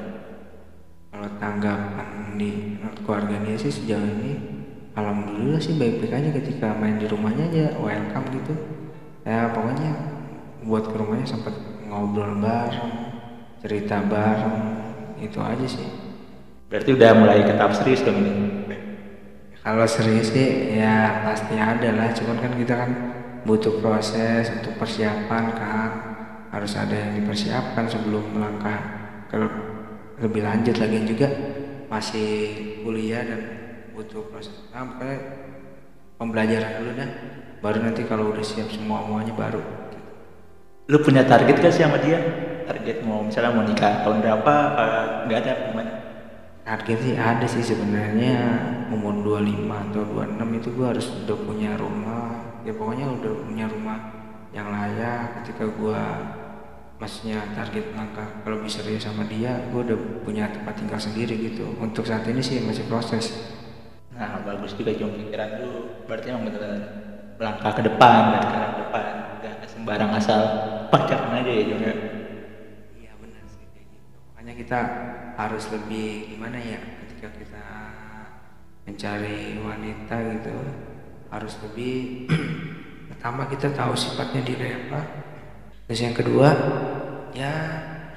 Kalau 1.11 1.29
tanggapan 1.39 2.39
di 2.39 2.79
keluarga 3.03 3.35
dia 3.43 3.55
sih 3.55 3.71
sejauh 3.71 4.03
ini 4.03 4.56
Alhamdulillah 4.97 5.61
sih 5.61 5.77
baik-baik 5.77 6.09
aja 6.09 6.29
ketika 6.41 6.73
main 6.73 6.97
di 6.97 7.05
rumahnya 7.05 7.53
aja 7.53 7.65
welcome 7.77 8.33
gitu. 8.33 8.53
Ya 9.21 9.53
pokoknya 9.53 9.91
buat 10.65 10.89
ke 10.89 10.95
rumahnya 10.97 11.27
sempat 11.29 11.53
ngobrol 11.85 12.41
bareng 12.41 13.13
Cerita 13.61 14.01
bareng 14.01 14.57
Itu 15.21 15.37
aja 15.37 15.65
sih. 15.69 15.85
Berarti 16.69 16.97
udah 16.97 17.11
mulai 17.13 17.45
ke 17.45 17.53
tahap 17.53 17.77
serius 17.77 18.01
dong 18.01 18.21
ini? 18.21 18.33
Kalau 19.61 19.83
serius 19.83 20.33
sih 20.33 20.77
ya 20.77 21.21
pasti 21.25 21.53
ada 21.57 21.89
lah. 21.93 22.09
Cuman 22.17 22.37
kan 22.41 22.53
kita 22.57 22.73
kan 22.73 22.91
butuh 23.45 23.77
proses 23.81 24.49
untuk 24.49 24.81
persiapan 24.81 25.43
kan. 25.53 25.91
Harus 26.53 26.73
ada 26.73 26.93
yang 26.93 27.21
dipersiapkan 27.21 27.85
sebelum 27.85 28.33
melangkah 28.33 28.79
ke 29.29 29.37
lebih 30.25 30.41
lanjut 30.41 30.77
lagi 30.81 31.05
juga. 31.05 31.27
Masih 31.89 32.29
kuliah 32.81 33.25
dan 33.25 33.56
butuh 33.97 34.29
proses 34.29 34.53
nah, 34.69 34.85
pembelajaran 36.21 36.81
dulu 36.81 36.91
dah. 36.93 37.09
Baru 37.57 37.81
nanti 37.81 38.05
kalau 38.05 38.29
udah 38.29 38.45
siap 38.45 38.69
semua 38.69 39.01
semuanya 39.01 39.33
baru. 39.33 39.61
Lu 40.89 40.97
punya 41.01 41.25
target 41.25 41.57
gak 41.57 41.73
sih 41.73 41.81
sama 41.81 41.97
dia? 41.97 42.21
Target 42.69 43.01
mau 43.01 43.25
misalnya 43.25 43.57
mau 43.57 43.65
nikah 43.65 44.05
tahun 44.05 44.21
berapa 44.21 44.53
apa 44.75 44.85
nggak 45.25 45.39
ada 45.41 45.53
gimana? 45.71 45.91
Target 46.61 46.97
sih 47.01 47.15
ada 47.17 47.45
sih 47.49 47.63
sebenarnya. 47.65 48.37
Umur 48.93 49.41
25 49.41 49.67
atau 49.67 50.03
26 50.03 50.59
itu 50.61 50.69
gua 50.77 50.87
harus 50.93 51.07
udah 51.25 51.37
punya 51.41 51.71
rumah. 51.79 52.61
Ya 52.61 52.75
pokoknya 52.77 53.07
udah 53.09 53.33
punya 53.49 53.65
rumah 53.65 53.97
yang 54.53 54.69
layak. 54.69 55.41
Ketika 55.41 55.65
gua 55.73 56.01
maksudnya 56.97 57.41
target 57.53 57.93
langkah 57.93 58.25
kalau 58.41 58.57
bisa 58.61 58.81
serius 58.81 59.05
sama 59.05 59.21
dia 59.25 59.53
gua 59.73 59.81
udah 59.81 59.97
punya 60.21 60.45
tempat 60.53 60.77
tinggal 60.77 60.99
sendiri 61.01 61.33
gitu. 61.39 61.65
Untuk 61.81 62.05
saat 62.05 62.27
ini 62.29 62.43
sih 62.43 62.61
masih 62.61 62.85
proses 62.85 63.56
nah 64.17 64.41
bagus 64.41 64.73
juga 64.73 64.97
Jum 64.97 65.13
pikiran 65.13 65.61
lu 65.61 66.01
berarti 66.09 66.33
emang 66.33 66.49
bener 66.49 66.73
melangkah 67.37 67.71
ke 67.77 67.81
depan 67.85 68.21
dan 68.33 68.41
ke 68.41 68.55
arah 68.57 68.73
depan 68.81 69.13
nggak 69.37 69.69
sembarang 69.69 70.11
asal 70.17 70.41
pacaran 70.89 71.37
aja 71.37 71.51
ya 71.53 71.63
Jum 71.69 71.81
ya 71.85 71.93
Iya 72.97 73.13
benar 73.21 73.43
sih 73.45 73.65
kayak 73.69 73.87
gitu. 73.93 74.17
Makanya 74.33 74.53
kita 74.57 74.79
harus 75.37 75.63
lebih 75.69 76.33
gimana 76.33 76.57
ya 76.57 76.81
ketika 77.05 77.29
kita 77.37 77.65
mencari 78.89 79.61
wanita 79.61 80.15
gitu 80.33 80.55
harus 81.27 81.53
lebih 81.61 82.25
pertama 83.13 83.45
kita 83.45 83.69
tahu 83.69 83.93
sifatnya 83.93 84.41
dia 84.41 84.81
apa. 84.81 85.01
Terus 85.85 85.99
yang 86.01 86.15
kedua 86.17 86.49
ya 87.37 87.53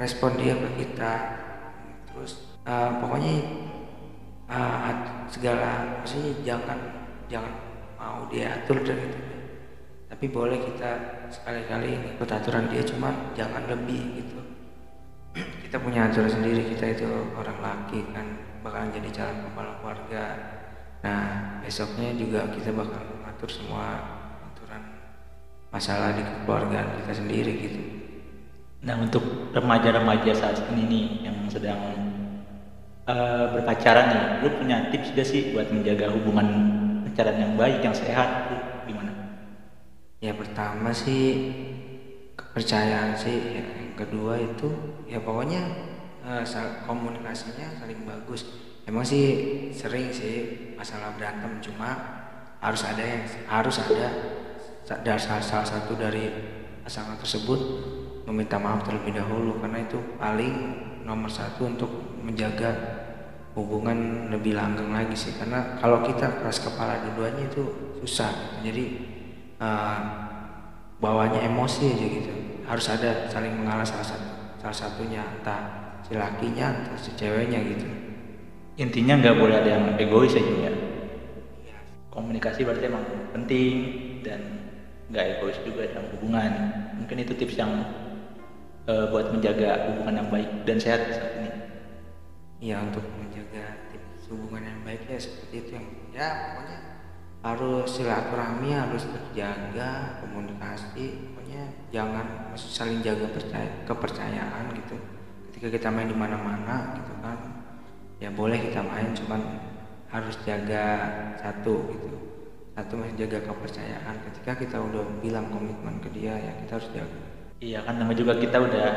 respon 0.00 0.40
dia 0.40 0.56
ke 0.56 0.80
kita. 0.80 1.14
Terus 2.08 2.56
eh, 2.64 2.90
pokoknya 3.04 3.34
eh, 4.50 4.92
segala 5.30 6.02
maksudnya 6.02 6.34
jangan 6.42 6.78
jangan 7.30 7.54
mau 7.94 8.26
dia 8.26 8.58
atur 8.58 8.82
dan 8.82 8.98
itu 8.98 9.30
tapi 10.10 10.26
boleh 10.26 10.58
kita 10.58 10.90
sekali-kali 11.30 12.18
ikut 12.18 12.26
aturan 12.26 12.66
dia 12.66 12.82
cuma 12.82 13.30
jangan 13.38 13.62
lebih 13.70 14.18
gitu. 14.18 14.42
Kita 15.38 15.78
punya 15.78 16.10
aturan 16.10 16.26
sendiri 16.26 16.66
kita 16.74 16.98
itu 16.98 17.06
orang 17.38 17.54
laki 17.62 18.02
kan 18.10 18.26
bakalan 18.66 18.90
jadi 18.90 19.08
calon 19.14 19.38
kepala 19.46 19.70
keluarga. 19.78 20.24
Nah 21.06 21.24
besoknya 21.62 22.10
juga 22.18 22.50
kita 22.50 22.74
bakal 22.74 23.00
mengatur 23.22 23.48
semua 23.54 24.02
aturan 24.50 24.82
masalah 25.70 26.10
di 26.12 26.26
keluargaan 26.42 27.00
kita 27.06 27.12
sendiri 27.14 27.52
gitu. 27.70 27.82
Nah 28.82 28.98
untuk 28.98 29.54
remaja-remaja 29.54 30.34
saat 30.34 30.58
ini 30.74 30.82
nih 30.90 31.06
yang 31.30 31.38
sedang 31.46 32.09
eh, 33.10 33.44
berpacaran 33.58 34.06
nih, 34.14 34.24
lu 34.46 34.48
punya 34.54 34.76
tips 34.94 35.10
gak 35.18 35.26
sih 35.26 35.50
buat 35.50 35.66
menjaga 35.74 36.14
hubungan 36.14 36.46
pacaran 37.10 37.36
yang 37.42 37.52
baik, 37.58 37.82
yang 37.82 37.94
sehat? 37.94 38.28
Gimana? 38.86 39.20
ya 40.20 40.36
pertama 40.36 40.92
sih 40.92 41.48
kepercayaan 42.36 43.16
sih 43.16 43.56
ya, 43.56 43.64
yang 43.64 43.96
kedua 43.96 44.36
itu 44.36 44.68
ya 45.08 45.16
pokoknya 45.16 45.62
eh, 46.28 46.44
komunikasinya 46.84 47.80
saling 47.80 48.04
bagus 48.04 48.44
emang 48.84 49.00
sih 49.00 49.24
sering 49.72 50.12
sih 50.12 50.36
masalah 50.76 51.16
berantem 51.16 51.56
cuma 51.64 51.96
harus 52.60 52.84
ada 52.84 53.00
yang 53.00 53.24
harus 53.48 53.80
ada 53.80 54.08
dari 55.00 55.20
salah, 55.20 55.40
salah 55.40 55.64
satu 55.64 55.96
dari 55.96 56.28
pasangan 56.84 57.16
tersebut 57.16 57.60
meminta 58.28 58.60
maaf 58.60 58.84
terlebih 58.84 59.16
dahulu 59.16 59.56
karena 59.64 59.80
itu 59.80 59.98
paling 60.20 60.54
nomor 61.04 61.30
satu 61.32 61.66
untuk 61.66 61.90
menjaga 62.22 62.70
hubungan 63.56 64.30
lebih 64.30 64.54
langgeng 64.54 64.94
lagi 64.94 65.16
sih 65.18 65.34
karena 65.34 65.76
kalau 65.82 66.06
kita 66.06 66.38
keras 66.38 66.62
kepala 66.62 67.02
dua-duanya 67.02 67.50
itu 67.50 67.62
susah 68.00 68.62
jadi 68.62 68.84
eh, 69.58 69.98
bawanya 71.02 71.42
emosi 71.44 71.96
aja 71.96 72.06
gitu 72.06 72.32
harus 72.64 72.86
ada 72.88 73.26
saling 73.26 73.56
mengalah 73.58 73.82
salah 73.82 74.06
satu 74.06 74.28
salah 74.62 74.76
satunya 74.76 75.22
entah 75.26 75.98
si 76.06 76.14
lakinya 76.14 76.70
entah 76.70 76.94
si 76.94 77.10
ceweknya 77.18 77.58
gitu 77.64 78.10
Intinya 78.80 79.20
nggak 79.20 79.36
boleh 79.36 79.60
ada 79.60 79.70
yang 79.76 79.86
egois 80.00 80.32
aja 80.32 80.72
ya. 80.72 80.72
Komunikasi 82.08 82.64
berarti 82.64 82.88
emang 82.88 83.04
penting 83.36 83.76
dan 84.24 84.40
nggak 85.12 85.36
egois 85.36 85.60
juga 85.60 85.84
dalam 85.92 86.08
hubungan. 86.16 86.52
Mungkin 86.96 87.20
itu 87.20 87.36
tips 87.36 87.60
yang 87.60 87.76
eh, 88.88 89.04
buat 89.12 89.26
menjaga 89.34 89.90
hubungan 89.90 90.14
yang 90.24 90.28
baik 90.32 90.50
dan 90.64 90.76
sehat 90.80 91.00
saat 91.12 91.32
ini. 91.40 91.50
ya 92.60 92.76
untuk 92.84 93.04
menjaga 93.16 93.88
hubungan 94.30 94.62
yang 94.62 94.80
baik 94.86 95.10
ya 95.10 95.18
seperti 95.18 95.54
itu 95.66 95.70
yang 95.74 95.86
ya 96.14 96.28
pokoknya 96.54 96.78
harus 97.40 97.88
silaturahmi 97.88 98.70
harus 98.70 99.02
terjaga 99.08 100.20
komunikasi. 100.22 101.32
Pokoknya 101.32 101.62
jangan 101.90 102.52
maksud 102.52 102.70
saling 102.70 103.00
jaga 103.00 103.26
percaya 103.32 103.68
kepercayaan 103.88 104.70
gitu. 104.76 104.96
Ketika 105.50 105.68
kita 105.72 105.88
main 105.90 106.08
di 106.08 106.16
mana-mana 106.16 106.94
gitu 107.00 107.12
kan 107.24 107.38
ya 108.20 108.28
boleh 108.30 108.60
kita 108.60 108.84
main 108.84 109.16
cuman 109.16 109.40
harus 110.12 110.36
jaga 110.44 110.84
satu 111.40 111.90
gitu. 111.96 112.16
Satu 112.76 112.92
masih 113.00 113.26
jaga 113.26 113.50
kepercayaan. 113.50 114.14
Ketika 114.30 114.52
kita 114.60 114.76
udah 114.78 115.04
bilang 115.24 115.48
komitmen 115.48 115.98
ke 116.04 116.12
dia 116.12 116.36
ya 116.36 116.52
kita 116.60 116.76
harus 116.76 116.90
jaga 116.92 117.39
Iya 117.60 117.84
kan 117.84 118.00
namanya 118.00 118.16
juga 118.24 118.32
kita 118.40 118.56
udah 118.56 118.88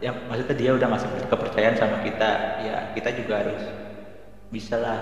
ya 0.00 0.08
maksudnya 0.24 0.56
dia 0.56 0.70
udah 0.72 0.88
ngasih 0.88 1.28
kepercayaan 1.28 1.76
sama 1.76 2.00
kita. 2.00 2.30
Ya 2.64 2.96
kita 2.96 3.12
juga 3.12 3.44
harus 3.44 3.60
bisa 4.48 4.80
lah 4.80 4.98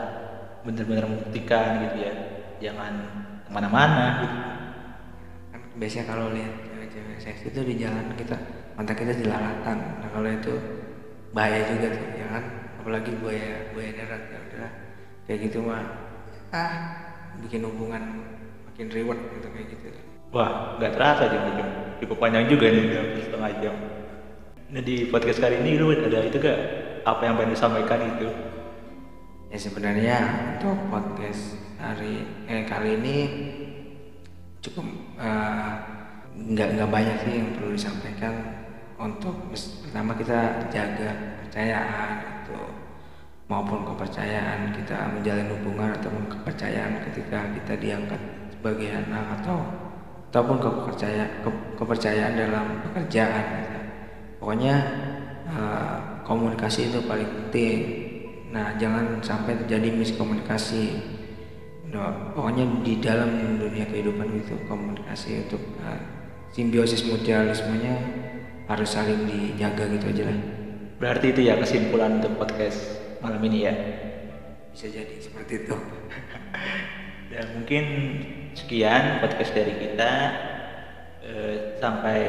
bener-bener 0.66 1.06
membuktikan 1.06 1.86
gitu 1.86 1.96
ya. 2.02 2.12
Jangan 2.58 2.92
ke 3.46 3.50
mana-mana 3.54 4.26
gitu. 4.26 4.36
Kan 5.54 5.60
biasanya 5.78 6.04
kalau 6.10 6.34
lihat 6.34 6.54
cewek-cewek 6.66 7.18
seksi 7.22 7.54
itu 7.54 7.60
di 7.62 7.74
jalan 7.78 8.10
kita 8.18 8.34
mata 8.74 8.90
kita 8.98 9.14
jelalatan. 9.14 9.78
Nah 10.02 10.08
kalau 10.10 10.26
itu 10.34 10.54
bahaya 11.30 11.70
juga 11.70 11.94
tuh 11.94 12.06
ya 12.18 12.26
kan? 12.34 12.44
Apalagi 12.82 13.14
buaya 13.22 13.70
buaya 13.70 13.90
darat 13.94 14.22
ya 14.26 14.38
udah 14.42 14.70
kayak 15.30 15.38
gitu 15.46 15.62
mah 15.62 15.86
ah 16.50 16.72
bikin 17.46 17.62
hubungan 17.62 18.26
makin 18.66 18.90
reward 18.90 19.20
gitu 19.38 19.46
kayak 19.54 19.68
gitu 19.70 19.86
wah 20.32 20.76
nggak 20.76 20.92
terasa 20.94 21.30
jam 21.32 21.42
jam 21.56 21.68
cukup 21.98 22.16
panjang 22.20 22.46
juga 22.46 22.66
nih 22.70 22.84
hampir 22.94 23.22
setengah 23.26 23.52
jam. 23.60 23.76
Nah 24.68 24.82
di 24.84 25.08
podcast 25.08 25.40
kali 25.40 25.64
ini 25.64 25.80
lu 25.80 25.90
ada 25.96 26.20
itu 26.22 26.36
gak 26.36 26.60
apa 27.02 27.22
yang 27.24 27.34
pengen 27.40 27.56
disampaikan 27.56 28.00
itu? 28.04 28.28
Ya 29.48 29.58
sebenarnya 29.58 30.16
untuk 30.60 30.76
podcast 30.92 31.56
hari 31.80 32.28
eh 32.44 32.68
kali 32.68 33.00
ini 33.00 33.16
cukup 34.60 34.84
eh, 35.16 35.72
nggak 36.36 36.68
nggak 36.76 36.90
banyak 36.92 37.16
sih 37.24 37.32
yang 37.40 37.48
perlu 37.56 37.72
disampaikan. 37.72 38.34
Untuk 38.98 39.34
pertama 39.54 40.12
kita 40.18 40.68
jaga 40.74 41.10
kepercayaan 41.16 42.28
maupun 43.48 43.80
kepercayaan 43.88 44.76
kita 44.76 45.08
menjalin 45.08 45.48
hubungan 45.56 45.96
ataupun 45.96 46.28
kepercayaan 46.28 47.00
ketika 47.08 47.48
kita 47.56 47.74
diangkat 47.80 48.20
sebagai 48.52 48.92
anak 48.92 49.40
atau 49.40 49.87
ataupun 50.28 50.60
kepercayaan 50.60 51.30
kepercayaan 51.76 52.34
dalam 52.36 52.66
pekerjaan. 52.84 53.44
Gitu. 53.48 53.78
pokoknya 54.38 54.74
eh, 55.48 55.96
komunikasi 56.28 56.92
itu 56.92 57.00
paling 57.08 57.26
penting. 57.26 57.78
Nah 58.52 58.76
jangan 58.76 59.24
sampai 59.24 59.56
terjadi 59.64 59.88
miskomunikasi. 59.96 61.16
Nah, 61.88 62.36
pokoknya 62.36 62.84
di 62.84 63.00
dalam 63.00 63.56
dunia 63.56 63.88
kehidupan 63.88 64.44
itu 64.44 64.60
komunikasi 64.68 65.48
untuk 65.48 65.72
uh, 65.80 65.96
simbiosis 66.52 67.00
mutualismenya 67.08 67.96
harus 68.68 68.92
saling 68.92 69.24
dijaga 69.24 69.88
gitu 69.96 70.12
aja 70.12 70.22
lah. 70.28 70.38
Berarti 71.00 71.32
itu 71.32 71.40
ya 71.48 71.56
kesimpulan 71.56 72.20
untuk 72.20 72.36
podcast 72.36 73.00
malam 73.24 73.40
ini 73.40 73.64
ya? 73.64 73.72
Bisa 74.68 74.92
jadi 74.92 75.16
seperti 75.16 75.64
itu. 75.64 75.76
Dan 77.32 77.46
mungkin 77.56 77.84
sekian 78.54 79.24
podcast 79.24 79.52
dari 79.52 79.74
kita. 79.76 80.12
Eh, 81.24 81.56
sampai 81.76 82.20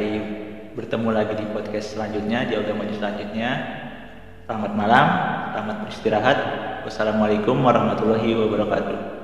bertemu 0.76 1.10
lagi 1.12 1.34
di 1.40 1.46
podcast 1.52 1.96
selanjutnya 1.96 2.48
di 2.48 2.56
audio 2.56 2.76
maju 2.76 2.94
selanjutnya. 2.96 3.50
Selamat 4.50 4.74
malam 4.74 5.08
selamat 5.54 5.76
beristirahat. 5.86 6.38
Wassalamualaikum 6.88 7.60
warahmatullahi 7.62 8.34
wabarakatuh 8.34 9.19